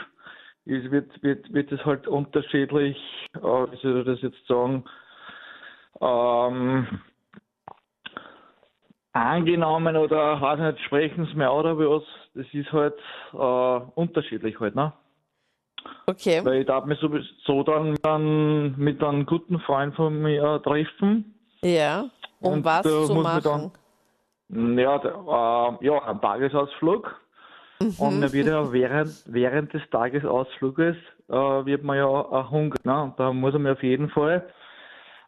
[0.66, 2.96] es wird, wird, wird es halt unterschiedlich,
[3.36, 4.84] äh, wie soll ich das jetzt sagen,
[6.00, 7.00] ähm,
[9.12, 12.02] angenommen oder weiß nicht, sprechen sie mir oder was,
[12.34, 12.98] das ist halt
[13.32, 14.92] äh, unterschiedlich halt, ne?
[16.06, 16.44] Okay.
[16.44, 21.34] Weil ich darf mich sowieso dann, dann mit einem guten Freund von mir äh, treffen.
[21.62, 22.06] Ja.
[22.40, 23.72] Um Und was da zu machen?
[24.50, 27.14] Ja, der, äh, ja, ein Tagesausflug.
[27.80, 27.94] Mhm.
[27.98, 30.96] Und dann wird ja während, während des Tagesausfluges
[31.28, 32.84] äh, wird man ja auch hungrig.
[32.84, 33.12] Ne?
[33.16, 34.48] Da muss man mir auf jeden Fall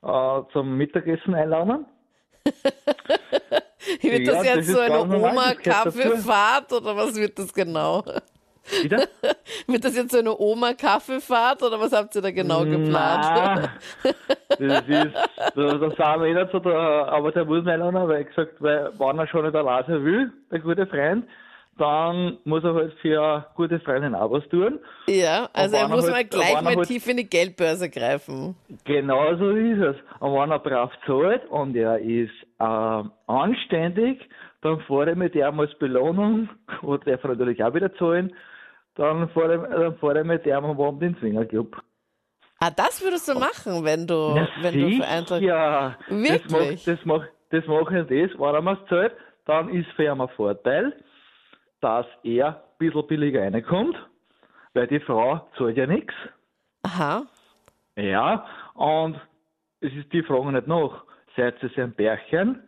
[0.03, 1.85] äh, zum Mittagessen einladen.
[4.03, 5.33] Wird Ja, das das jetzt ist so eine das.
[5.33, 8.03] Oma-Kaffeefahrt oder was wird das genau?
[8.83, 8.99] Wieder?
[9.67, 13.71] Wird das jetzt so eine Oma-Kaffeefahrt oder was habt ihr da genau geplant?
[14.59, 15.15] Das ist,
[15.55, 18.29] da, da sagen wir eh nicht so, da, aber der muss mir einladen, weil ich
[18.29, 21.25] gesagt, weil, wenn er schon nicht alleine will, der gute Freund,
[21.79, 24.79] dann muss er halt für gute Freundin auch was tun.
[25.09, 27.89] Ja, also er er muss halt- mal gleich er mal halt- tief in die Geldbörse
[27.89, 28.55] greifen.
[28.85, 29.97] Genau so ist es.
[30.19, 34.21] Und wenn er brav zahlt und er ist äh, anständig,
[34.63, 36.51] dann fahre ich mit ihm als Belohnung,
[36.83, 38.35] und der darf natürlich auch wieder zahlen,
[39.01, 41.83] dann fahre ich, dann fahre ich mit ihm am Abend in den Swingerclub.
[42.61, 44.15] Ah, das würdest du machen, wenn du,
[44.61, 45.41] wenn du für Eintracht...
[45.41, 46.85] ja, Wirklich?
[46.85, 49.13] Das mache das mach, das mach ich das, wenn er mir zahlt,
[49.47, 50.95] dann ist für ihn ein Vorteil,
[51.81, 53.97] dass er ein bisschen billiger reinkommt,
[54.75, 56.15] weil die Frau zahlt ja nichts.
[56.83, 57.23] Aha.
[57.97, 59.19] Ja, und
[59.81, 61.05] es ist die Frage nicht nach,
[61.37, 62.63] seid ihr ein Bärchen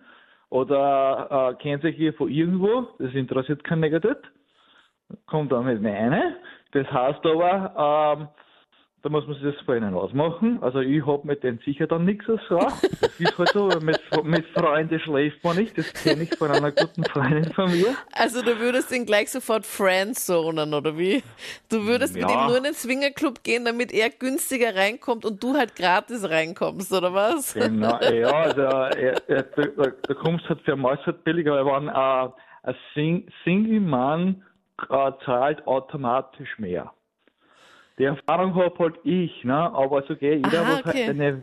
[0.48, 4.16] oder äh, kennt ihr hier von irgendwo, das interessiert keinen negativ,
[5.26, 6.36] kommt dann mit mir rein.
[6.72, 8.28] Das heißt aber, ähm,
[9.02, 10.62] da muss man sich das vor ihnen ausmachen.
[10.62, 12.58] Also ich hab mit denen sicher dann nichts als Frau.
[13.00, 16.70] Das ist halt so, mit, mit Freunden schläft man nicht, das kenne ich von einer
[16.70, 17.96] guten Freundin von mir.
[18.12, 21.22] Also du würdest ihn gleich sofort friendzonen, oder wie?
[21.68, 22.42] Du würdest mit Ja.
[22.42, 26.92] ihm nur in den Swingerclub gehen, damit er günstiger reinkommt und du halt gratis reinkommst,
[26.92, 27.54] oder was?
[27.54, 31.82] Genau, ja, also, er, er, da, da, da kommst halt für Maus halt billiger, weil
[31.82, 32.30] wenn äh,
[32.64, 34.44] ein Sing Single-Mann
[34.90, 36.92] äh, zahlt automatisch mehr.
[37.98, 39.54] Die Erfahrung habe halt ich, ne?
[39.54, 41.06] aber so geht jeder, Aha, was okay.
[41.06, 41.42] halt eine,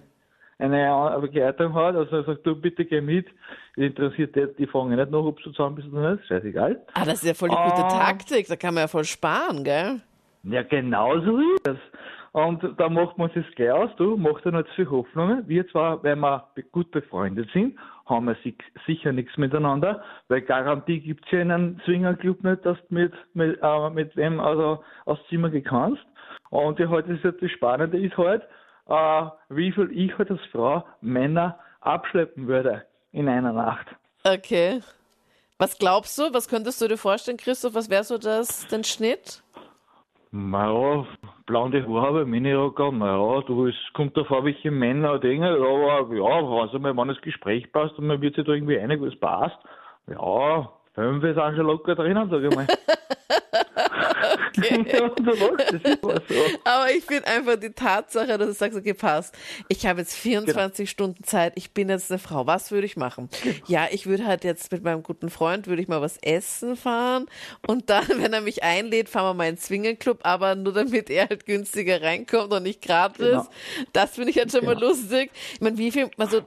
[0.58, 3.28] eine Begleitung hat, also er sagt, du bitte geh mit,
[3.76, 6.82] interessiert die, die fragen nicht nach, ob du zusammen bist oder nicht, scheißegal.
[6.94, 8.00] Ah, das ist ja voll die gute Ah.
[8.06, 10.02] Taktik, da kann man ja voll sparen, gell?
[10.44, 11.78] Ja, genau so ist es.
[12.32, 15.48] Und da macht man sich gleich aus, du, macht er nicht viel Hoffnungen.
[15.48, 21.00] Wir zwar, wenn wir gut befreundet sind, haben wir si sicher nichts miteinander, weil Garantie
[21.00, 25.26] gibt's ja in einem Swingerclub nicht, dass du mit, mit, äh, mit wem also aufs
[25.30, 26.04] Zimmer gehen kannst.
[26.50, 28.44] Und die halt, das, das Spannende ist halt,
[28.88, 33.88] äh, wie viel ich halt als Frau Männer abschleppen würde in einer Nacht.
[34.24, 34.82] Okay.
[35.58, 36.34] Was glaubst du?
[36.34, 37.74] Was könntest du dir vorstellen, Christoph?
[37.74, 39.44] Was wäre so das, den Schnitt?
[40.32, 41.08] Naja,
[41.48, 46.96] blonde Haare, Minirocker, naja, du, es kommt davor, welche Männer Dinge, aber ja, also mal,
[46.96, 49.58] wenn das Gespräch passt und man wird sich da irgendwie einig, was passt,
[50.06, 52.68] ja, fünf ist auch schon locker drinnen, sag ich mal.
[54.60, 56.16] so.
[56.64, 59.36] Aber ich finde einfach die Tatsache, dass du sagst, okay, passt.
[59.68, 62.48] Ich habe jetzt 24 Stunden Zeit, ich bin jetzt eine Frau.
[62.48, 63.30] Was würde ich machen?
[63.68, 67.28] Ja, ich würde halt jetzt mit meinem guten Freund, würde ich mal was essen fahren
[67.68, 71.10] und dann, wenn er mich einlädt, fahren wir mal in den Swingerclub, aber nur damit
[71.10, 73.26] er halt günstiger reinkommt und nicht gratis.
[73.26, 73.48] Genau.
[73.94, 75.32] Das finde ich halt schon mal lustig.
[75.54, 76.42] Ich meine, wie viel, also,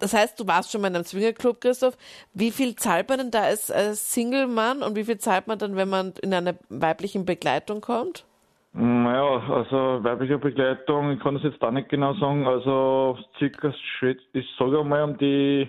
[0.00, 1.96] das heißt, du warst schon mal in einem Swingerclub, Christoph.
[2.34, 5.76] Wie viel zahlt man denn da als, als Single-Mann und wie viel zahlt man dann,
[5.76, 8.24] wenn man in einer weiblichen Begleitung kommt?
[8.72, 13.72] Naja, also weibliche Begleitung, ich kann das jetzt da nicht genau sagen, also circa,
[14.32, 15.68] ich sage mal um die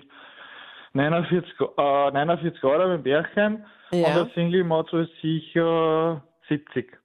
[0.94, 4.08] 49, äh, 49 Euro mit Bärchen Ja.
[4.10, 6.98] und der Single macht so sicher 70.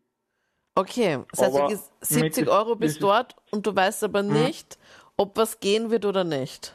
[0.75, 4.05] Okay, das heißt, Aber du gehst 70 mit- Euro bis ist- dort und du weißt
[4.05, 4.77] aber nicht,
[5.17, 6.75] ob was gehen wird oder nicht.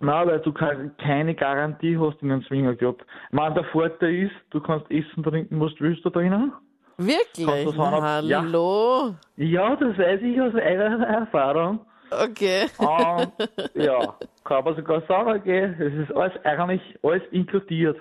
[0.00, 3.02] Nein, weil du keine, Garantie hast in einem Swingerclub.
[3.28, 6.52] Ich meine, der Vorteil ist, du kannst essen, trinken, was du willst da drinnen.
[6.98, 7.46] Wirklich?
[7.76, 8.42] Na, ja.
[8.42, 9.14] Hallo?
[9.36, 11.80] Ja, das weiß ich aus eigener Erfahrung.
[12.10, 12.66] Okay.
[12.78, 13.32] Und
[13.74, 17.98] ja, kann man sogar sagen, okay, es ist alles eigentlich alles inkludiert.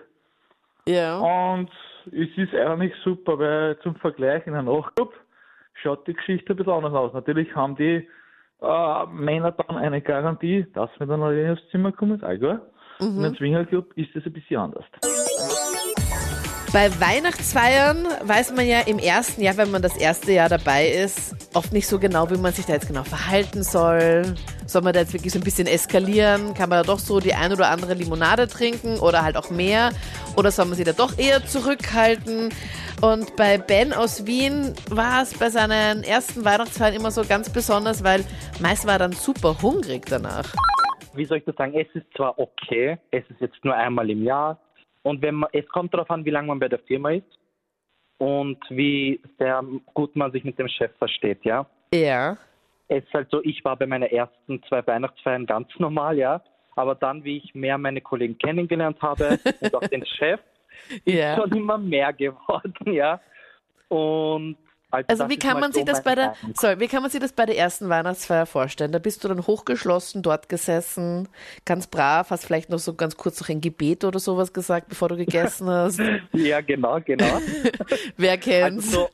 [0.88, 1.18] Ja.
[1.18, 1.70] Und
[2.08, 5.14] es ist eigentlich super, weil zum Vergleich in einem Nachtclub
[5.82, 7.14] schaut die Geschichte ein bisschen anders aus.
[7.14, 8.08] Natürlich haben die
[8.62, 12.62] äh, Männer dann eine Garantie, dass wir dann alleine aufs Zimmer kommen, ist auch klar.
[13.00, 14.86] In einem Swingerclub ist es ein bisschen anders.
[16.76, 21.34] Bei Weihnachtsfeiern weiß man ja im ersten Jahr, wenn man das erste Jahr dabei ist,
[21.56, 24.36] oft nicht so genau, wie man sich da jetzt genau verhalten soll.
[24.66, 26.54] Soll man da jetzt wirklich so ein bisschen eskalieren?
[26.54, 29.92] Kann man da doch so die ein oder andere Limonade trinken oder halt auch mehr?
[30.36, 32.50] Oder soll man sich da doch eher zurückhalten?
[33.00, 38.04] Und bei Ben aus Wien war es bei seinen ersten Weihnachtsfeiern immer so ganz besonders,
[38.04, 38.26] weil
[38.60, 40.54] meist war er dann super hungrig danach.
[41.14, 44.26] wie soll ich das sagen, es ist zwar okay, es ist jetzt nur einmal im
[44.26, 44.60] Jahr
[45.06, 47.40] und wenn man, es kommt darauf an, wie lange man bei der Firma ist
[48.18, 49.64] und wie sehr
[49.94, 51.66] gut man sich mit dem Chef versteht, ja.
[51.94, 52.38] Ja.
[52.88, 56.42] Es ist halt so, ich war bei meinen ersten zwei Weihnachtsfeiern ganz normal, ja,
[56.76, 60.40] aber dann, wie ich mehr meine Kollegen kennengelernt habe und auch den Chef,
[61.06, 61.36] Ja.
[61.36, 63.22] schon immer mehr geworden, ja.
[63.90, 64.58] Und
[64.96, 67.20] also, Also wie kann man so sich das bei der sorry, wie kann man sich
[67.20, 68.92] das bei der ersten Weihnachtsfeier vorstellen?
[68.92, 71.28] Da bist du dann hochgeschlossen dort gesessen,
[71.66, 75.10] ganz brav, hast vielleicht noch so ganz kurz noch ein Gebet oder sowas gesagt, bevor
[75.10, 76.00] du gegessen hast.
[76.34, 77.40] Ja, genau, genau.
[78.18, 78.88] Wer kennt's?
[78.88, 79.10] Also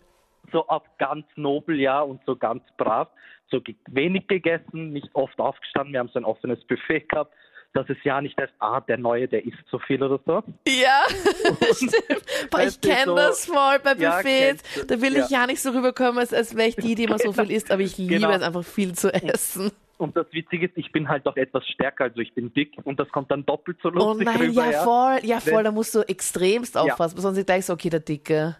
[0.51, 3.09] so, so auf ganz nobel, ja, und so ganz brav.
[3.49, 5.93] So wenig gegessen, nicht oft aufgestanden.
[5.93, 7.33] Wir haben so ein offenes Buffet gehabt.
[7.73, 10.43] Das ist ja nicht erst, ah, der Neue, der isst so viel oder so.
[10.67, 11.03] ja,
[11.73, 12.23] stimmt.
[12.49, 14.63] Boah, ich kenne so- das voll bei Ja, Buffets.
[14.75, 14.85] du.
[14.87, 17.31] da will ich ja nicht so rüberkommen, als, als wäre ich die, die immer so
[17.33, 18.31] viel isst, aber ich liebe Genau.
[18.31, 19.71] es einfach viel zu essen.
[20.01, 22.99] Und das Witzige ist, ich bin halt auch etwas stärker, also ich bin dick und
[22.99, 24.71] das kommt dann doppelt so Oh lustig nein, rüber.
[24.71, 26.81] ja voll, ja voll, da musst du extremst Ja.
[26.81, 28.57] aufpassen, sonst ist gleich so, okay, der Dicke.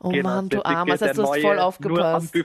[0.00, 2.36] Oh Genau, Mann, du Armer, das heißt, du hast voll aufgepasst.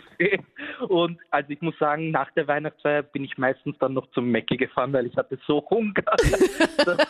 [0.88, 4.56] Und also ich muss sagen, nach der Weihnachtsfeier bin ich meistens dann noch zum Mäcki
[4.56, 5.94] gefahren, weil ich hatte so Hunger.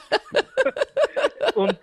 [1.54, 1.78] Und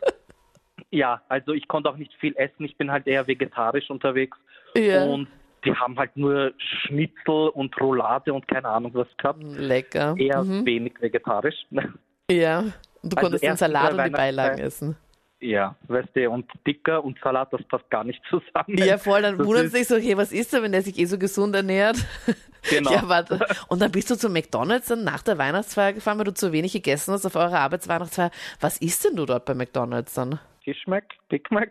[0.91, 2.65] ja, also ich konnte auch nicht viel essen.
[2.65, 4.37] Ich bin halt eher vegetarisch unterwegs.
[4.77, 5.05] Ja.
[5.05, 5.29] Und
[5.65, 9.43] die haben halt nur Schnitzel und Roulade und keine Ahnung was gehabt.
[9.43, 10.15] Lecker.
[10.19, 10.65] Eher Mhm.
[10.67, 11.57] wenig vegetarisch.
[12.31, 12.73] Ja, und
[13.03, 14.97] du Also konntest den Salat und die Beilagen essen.
[15.41, 18.79] Ja, weißt du, und dicker und Salat, das passt gar nicht zusammen.
[18.79, 21.05] Ja, voll, dann Das wundert sich so, hey, was ist da, wenn der sich eh
[21.05, 21.97] so gesund ernährt?
[22.71, 22.93] Genau.
[22.93, 23.47] Ja, warte.
[23.69, 26.73] Und dann bist du zu McDonalds dann nach der Weihnachtsfeier gefahren, weil du zu wenig
[26.73, 28.31] gegessen hast auf eurer Arbeitsweihnachtsfeier.
[28.59, 30.39] Was isst denn du dort bei McDonalds dann?
[30.65, 31.71] Fish Mac, Big Mac.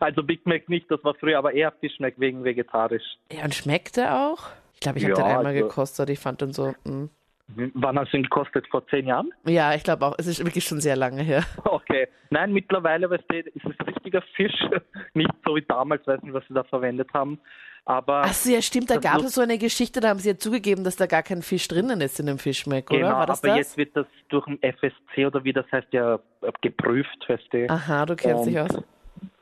[0.00, 3.02] Also Big Mac nicht, das war früher, aber eher Fish Mac wegen vegetarisch.
[3.30, 4.48] Ja, und schmeckt der auch?
[4.74, 6.10] Ich glaube, ich habe Ja, den einmal also- gekostet.
[6.10, 7.04] Ich fand den so, mm.
[7.74, 8.66] Wann hast du ihn gekostet?
[8.68, 9.30] Vor zehn Jahren?
[9.44, 10.14] ja, ich glaube auch.
[10.16, 11.44] Es ist wirklich schon sehr lange her.
[11.64, 12.08] Okay.
[12.30, 14.54] Nein, mittlerweile weißt du, ist es richtiger Fisch.
[15.14, 17.38] Nicht so wie damals, weiß nicht, was sie da verwendet haben.
[17.84, 18.90] Aber Ach so, ja, stimmt.
[18.90, 21.42] Da gab es so eine Geschichte, da haben sie ja zugegeben, dass da gar kein
[21.42, 22.98] Fisch drinnen ist in dem Fischmeck, oder?
[23.00, 23.56] genau, War das aber das?
[23.58, 27.68] jetzt wird das durch den FSC oder wie das heißt ja äh, geprüft, weißt du.
[27.68, 28.70] Aha, du kennst dich aus.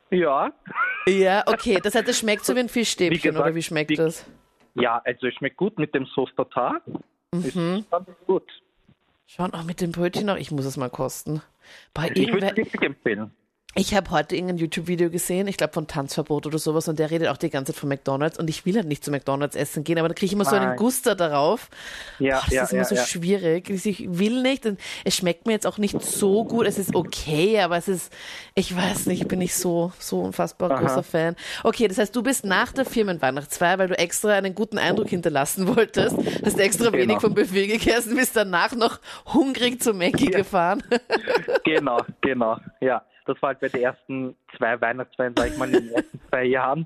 [0.09, 0.51] Ja.
[1.07, 1.79] Ja, okay.
[1.81, 4.25] Das heißt, es schmeckt so wie ein Fischstäbchen, Wie gesagt, oder wie schmeckt die- das?
[4.73, 6.81] Ja, also es schmeckt gut mit dem Sauce Tartar.
[7.33, 7.85] Ist Mhm.
[7.91, 8.43] ich gut.
[9.27, 10.37] Schauen auch mit dem Brötchen noch.
[10.37, 11.41] Ich muss es mal kosten.
[11.93, 13.31] Boah, Ich würde es empfehlen.
[13.73, 17.29] Ich habe heute irgendein YouTube-Video gesehen, ich glaube von Tanzverbot oder sowas, und der redet
[17.29, 18.37] auch die ganze Zeit von McDonalds.
[18.37, 20.55] Und ich will halt nicht zu McDonalds essen gehen, aber da kriege ich immer so
[20.57, 20.77] einen Nein.
[20.77, 21.69] Guster darauf.
[22.19, 23.05] Ja, Boah, das ja, ist immer ja, so ja.
[23.05, 23.69] schwierig.
[23.69, 24.65] Ich will nicht.
[24.65, 26.65] Und es schmeckt mir jetzt auch nicht so gut.
[26.65, 28.11] Es ist okay, aber es ist,
[28.55, 30.81] ich weiß nicht, ich bin nicht so, so unfassbar Aha.
[30.81, 31.35] großer Fan.
[31.63, 35.73] Okay, das heißt, du bist nach der Firmenweihnachtsfeier, weil du extra einen guten Eindruck hinterlassen
[35.75, 37.03] wolltest, hast extra Genau.
[37.03, 38.99] wenig vom Buffet gegessen, bist danach noch
[39.33, 40.83] hungrig zu Mackie gefahren.
[41.63, 42.57] genau, genau.
[42.81, 46.19] Ja, das war halt bei den ersten zwei Weihnachtsfeiern, sag ich mal, in den ersten
[46.29, 46.85] zwei Jahren.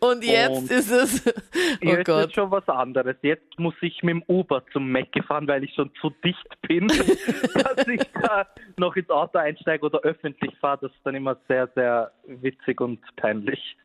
[0.00, 2.26] Und jetzt Und ist es, oh Jetzt Gott.
[2.26, 3.16] ist schon was anderes.
[3.22, 6.88] Jetzt muss ich mit dem Uber zum Mac fahren, weil ich schon zu dicht bin,
[6.88, 10.78] dass ich da noch ins Auto einsteige oder öffentlich fahre.
[10.82, 13.76] Das ist dann immer sehr, sehr witzig und peinlich.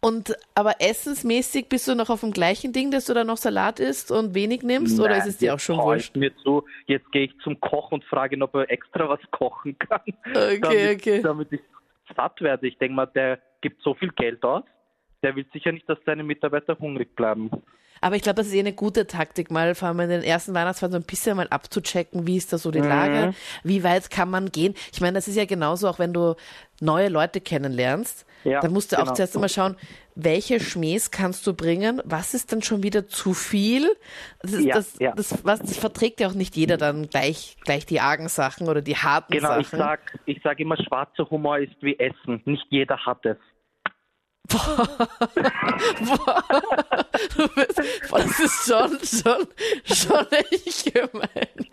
[0.00, 3.80] Und aber essensmäßig bist du noch auf dem gleichen Ding, dass du da noch Salat
[3.80, 6.16] isst und wenig nimmst, oder Nein, ist es dir auch schon wurscht?
[6.16, 9.78] Mir zu, jetzt gehe ich zum Koch und frage ihn, ob er extra was kochen
[9.78, 10.00] kann.
[10.30, 11.22] Okay, damit, okay.
[11.22, 11.60] damit ich
[12.16, 12.66] satt werde.
[12.66, 14.64] Ich denke mal, der gibt so viel Geld aus.
[15.22, 17.50] Der will sicher nicht, dass seine Mitarbeiter hungrig bleiben.
[18.00, 20.54] Aber ich glaube, das ist eh eine gute Taktik, mal vor allem in den ersten
[20.54, 22.88] Weihnachtsfeiern so ein bisschen mal abzuchecken, wie ist da so die Mhm.
[22.88, 23.34] Lage,
[23.64, 24.74] wie weit kann man gehen.
[24.92, 26.34] Ich meine, das ist ja genauso, auch wenn du
[26.80, 29.14] neue Leute kennenlernst, Ja, dann musst du auch genau.
[29.14, 29.76] zuerst einmal schauen,
[30.14, 32.00] welche Schmähs kannst du bringen?
[32.04, 33.88] Was ist dann schon wieder zu viel?
[34.40, 35.12] Das, Ja, das, ja.
[35.14, 38.80] Das, was, das verträgt ja auch nicht jeder dann gleich, gleich die argen Sachen oder
[38.82, 39.60] die harten Genau, Sachen.
[39.62, 42.42] ich sag, ich sag immer, schwarzer Humor ist wie Essen.
[42.44, 43.36] Nicht jeder hat es.
[44.48, 44.88] Boah,
[47.36, 49.46] du bist, boah, das ist schon, schon,
[49.84, 51.68] schon echt gemein.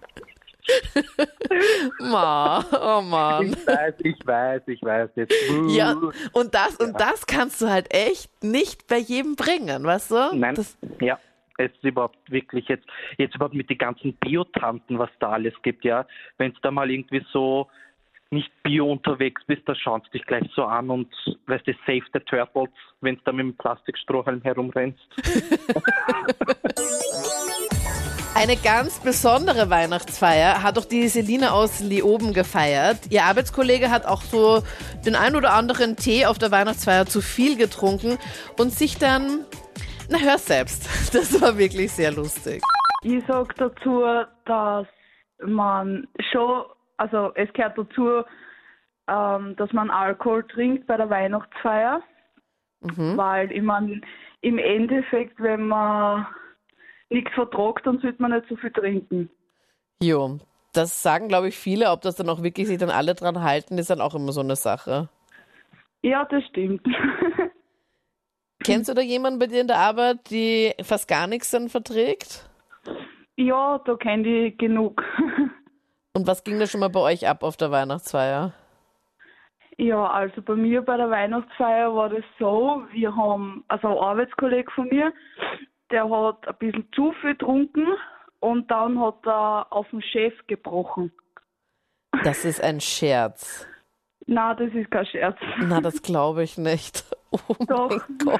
[2.00, 3.48] Ma, oh Mann.
[3.48, 5.34] Ich weiß, ich weiß, ich weiß jetzt.
[5.70, 5.96] Ja,
[6.34, 10.36] und das, und das kannst du halt echt nicht bei jedem bringen, weißt du?
[10.36, 11.20] Nein, Das, ja.
[11.58, 12.86] Es ist überhaupt wirklich jetzt,
[13.18, 16.06] jetzt überhaupt mit den ganzen Biotanten, was da alles gibt, ja.
[16.38, 17.70] Wenn du da mal irgendwie so
[18.36, 21.08] nicht bio unterwegs bist, da schauen sie dich gleich so an und
[21.48, 22.70] weißt du, save the turtles,
[23.02, 25.00] wenn du da mit dem Plastikstrohhalm herumrennst.
[28.38, 33.10] Eine ganz besondere Weihnachtsfeier hat auch die Selina aus Leoben gefeiert.
[33.10, 34.62] Ihr Arbeitskollege hat auch so
[35.06, 38.18] den ein oder anderen Tee auf der Weihnachtsfeier zu viel getrunken
[38.60, 39.46] und sich dann,
[40.10, 42.62] na hör selbst, das war wirklich sehr lustig.
[43.04, 44.04] Ich sag dazu,
[44.46, 44.86] dass
[45.42, 46.66] man schon,
[46.98, 48.24] also es gehört dazu,
[49.08, 52.02] ähm, dass man Alkohol trinkt bei der Weihnachtsfeier,
[53.16, 54.06] weil ich mein,
[54.42, 56.28] im Endeffekt, wenn man
[57.10, 59.30] nichts vertragt, dann sollte man nicht so viel trinken.
[60.02, 60.40] Jo,
[60.74, 63.78] das sagen glaube ich viele, ob das dann auch wirklich sich dann alle dran halten,
[63.78, 65.10] ist dann auch immer so eine Sache.
[66.02, 66.86] Ja, das stimmt.
[68.64, 72.50] Kennst du da jemanden bei dir in der Arbeit, die fast gar nichts dann verträgt?
[73.38, 75.04] ja, da kenne ich genug.
[76.16, 78.54] Und was ging da schon mal bei euch ab auf der Weihnachtsfeier?
[79.78, 84.72] Ja, also bei mir bei der Weihnachtsfeier war das so, wir haben, also ein Arbeitskollege
[84.72, 85.12] von mir,
[85.92, 87.86] der hat ein bisschen zu viel getrunken
[88.40, 91.12] und dann hat er auf den Chef gebrochen.
[92.24, 93.68] Das ist ein Scherz.
[94.26, 95.38] Na, das ist kein Scherz.
[95.60, 97.04] Na, das glaube ich nicht.
[97.50, 98.40] Oh mein Gott.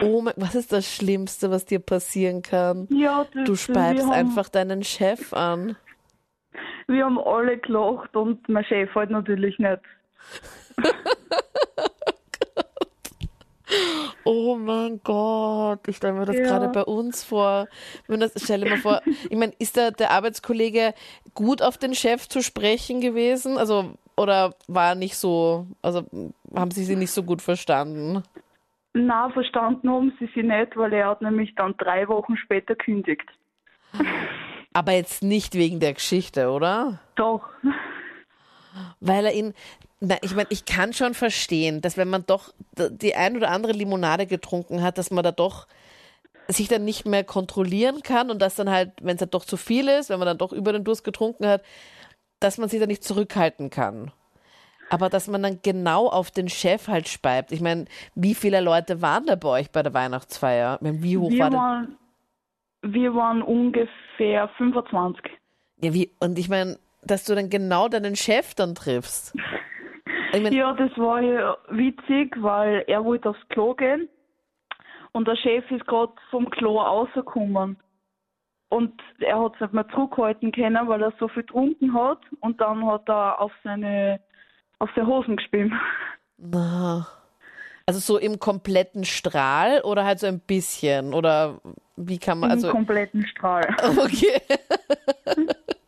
[0.00, 2.88] Oh mein, was ist das Schlimmste, was dir passieren kann?
[2.88, 5.76] Ja, das, Du speibst einfach deinen Chef an.
[6.86, 9.80] Wir haben alle gelacht und mein Chef halt natürlich nicht.
[14.24, 16.42] Oh mein Gott, ich stelle mir das Ja.
[16.42, 17.68] gerade bei uns vor.
[18.06, 20.94] Wenn das, stell dir mal vor, ich meine, ist der, der Arbeitskollege
[21.34, 23.58] gut auf den Chef zu sprechen gewesen?
[23.58, 26.04] Also, oder war er nicht so, also
[26.54, 28.22] haben sie sie nicht so gut verstanden?
[28.92, 33.26] Na, verstanden haben sie sie nicht, weil er hat nämlich dann drei Wochen später kündigt.
[34.72, 37.00] Aber jetzt nicht wegen der Geschichte, oder?
[37.16, 37.48] Doch.
[39.00, 39.54] Weil er ihn,
[39.98, 43.72] na, ich meine, ich kann schon verstehen, dass wenn man doch die ein oder andere
[43.72, 45.66] Limonade getrunken hat, dass man da doch
[46.48, 49.56] sich dann nicht mehr kontrollieren kann und dass dann halt, wenn es halt doch zu
[49.56, 51.62] viel ist, wenn man dann doch über den Durst getrunken hat,
[52.38, 54.12] dass man sich dann nicht zurückhalten kann.
[54.88, 57.52] Aber dass man dann genau auf den Chef halt speibt.
[57.52, 57.84] Ich meine,
[58.16, 60.78] wie viele Leute waren da bei euch bei der Weihnachtsfeier?
[60.80, 61.88] Meine, wie hoch Wir war der?
[62.82, 65.24] Wir waren ungefähr 25.
[65.82, 69.36] Ja, wie, und ich meine, dass du dann genau deinen Chef dann triffst.
[70.32, 74.08] Ich mein, Ja, das war ja witzig, weil er wollte aufs Klo gehen
[75.10, 77.76] und der Chef ist gerade vom Klo rausgekommen.
[78.68, 82.60] Und er hat es nicht mehr zurückhalten können, weil er so viel getrunken hat und
[82.60, 84.20] dann hat er auf seine,
[84.78, 85.72] auf seine Hosen gespielt.
[86.36, 87.08] Na.
[87.90, 91.12] Also so im kompletten Strahl oder halt so ein bisschen?
[91.12, 91.60] Oder
[91.96, 92.70] wie kann man, Im also.
[92.70, 93.66] kompletten Strahl.
[93.98, 94.40] Okay.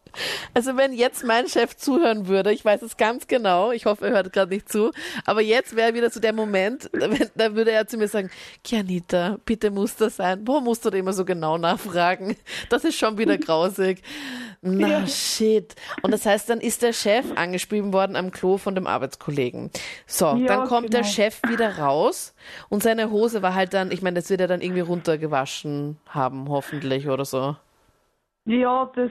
[0.54, 4.12] Also wenn jetzt mein Chef zuhören würde, ich weiß es ganz genau, ich hoffe, er
[4.12, 4.90] hört gerade nicht zu,
[5.24, 8.30] aber jetzt wäre wieder so der Moment, wenn, da würde er zu mir sagen,
[8.64, 10.42] Kianita, bitte muss das sein.
[10.46, 12.36] Warum musst du da immer so genau nachfragen?
[12.68, 14.02] Das ist schon wieder grausig.
[14.60, 15.06] Na Ja.
[15.06, 15.74] shit.
[16.02, 19.70] Und das heißt, dann ist der Chef angeschrieben worden am Klo von dem Arbeitskollegen.
[20.06, 21.12] So, Ja, dann kommt der genau.
[21.12, 22.34] Chef wieder raus
[22.68, 26.48] und seine Hose war halt dann, ich meine, das wird er dann irgendwie runtergewaschen haben,
[26.48, 27.56] hoffentlich oder so.
[28.44, 29.10] Ja, das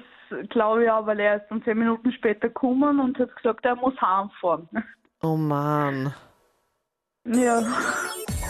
[0.50, 3.76] glaube ich auch, weil er ist dann zehn Minuten später gekommen und hat gesagt, er
[3.76, 4.70] muss heimfahren.
[5.22, 6.14] Oh Mann.
[7.26, 7.64] Ja.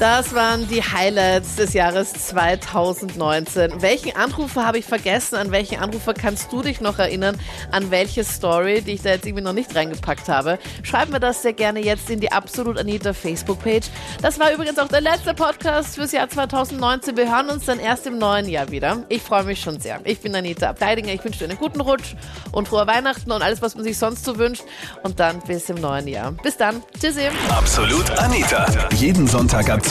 [0.01, 3.83] Das waren die Highlights des Jahres 2019.
[3.83, 5.35] Welchen Anrufer habe ich vergessen?
[5.35, 7.39] An welchen Anrufer kannst du dich noch erinnern?
[7.69, 10.57] An welche Story, die ich da jetzt irgendwie noch nicht reingepackt habe?
[10.81, 13.89] Schreib mir das sehr gerne jetzt in die Absolut Anita Facebook-Page.
[14.23, 17.15] Das war übrigens auch der letzte Podcast fürs Jahr 2019.
[17.15, 19.03] Wir hören uns dann erst im neuen Jahr wieder.
[19.07, 19.99] Ich freue mich schon sehr.
[20.03, 21.13] Ich bin Anita Abteidinger.
[21.13, 22.15] Ich wünsche dir einen guten Rutsch
[22.51, 24.63] und frohe Weihnachten und alles, was man sich sonst so wünscht.
[25.03, 26.31] Und dann bis im neuen Jahr.
[26.31, 26.81] Bis dann.
[26.99, 27.29] Tschüssi.
[27.49, 28.65] Absolut Anita.
[28.95, 29.90] Jeden Sonntag ab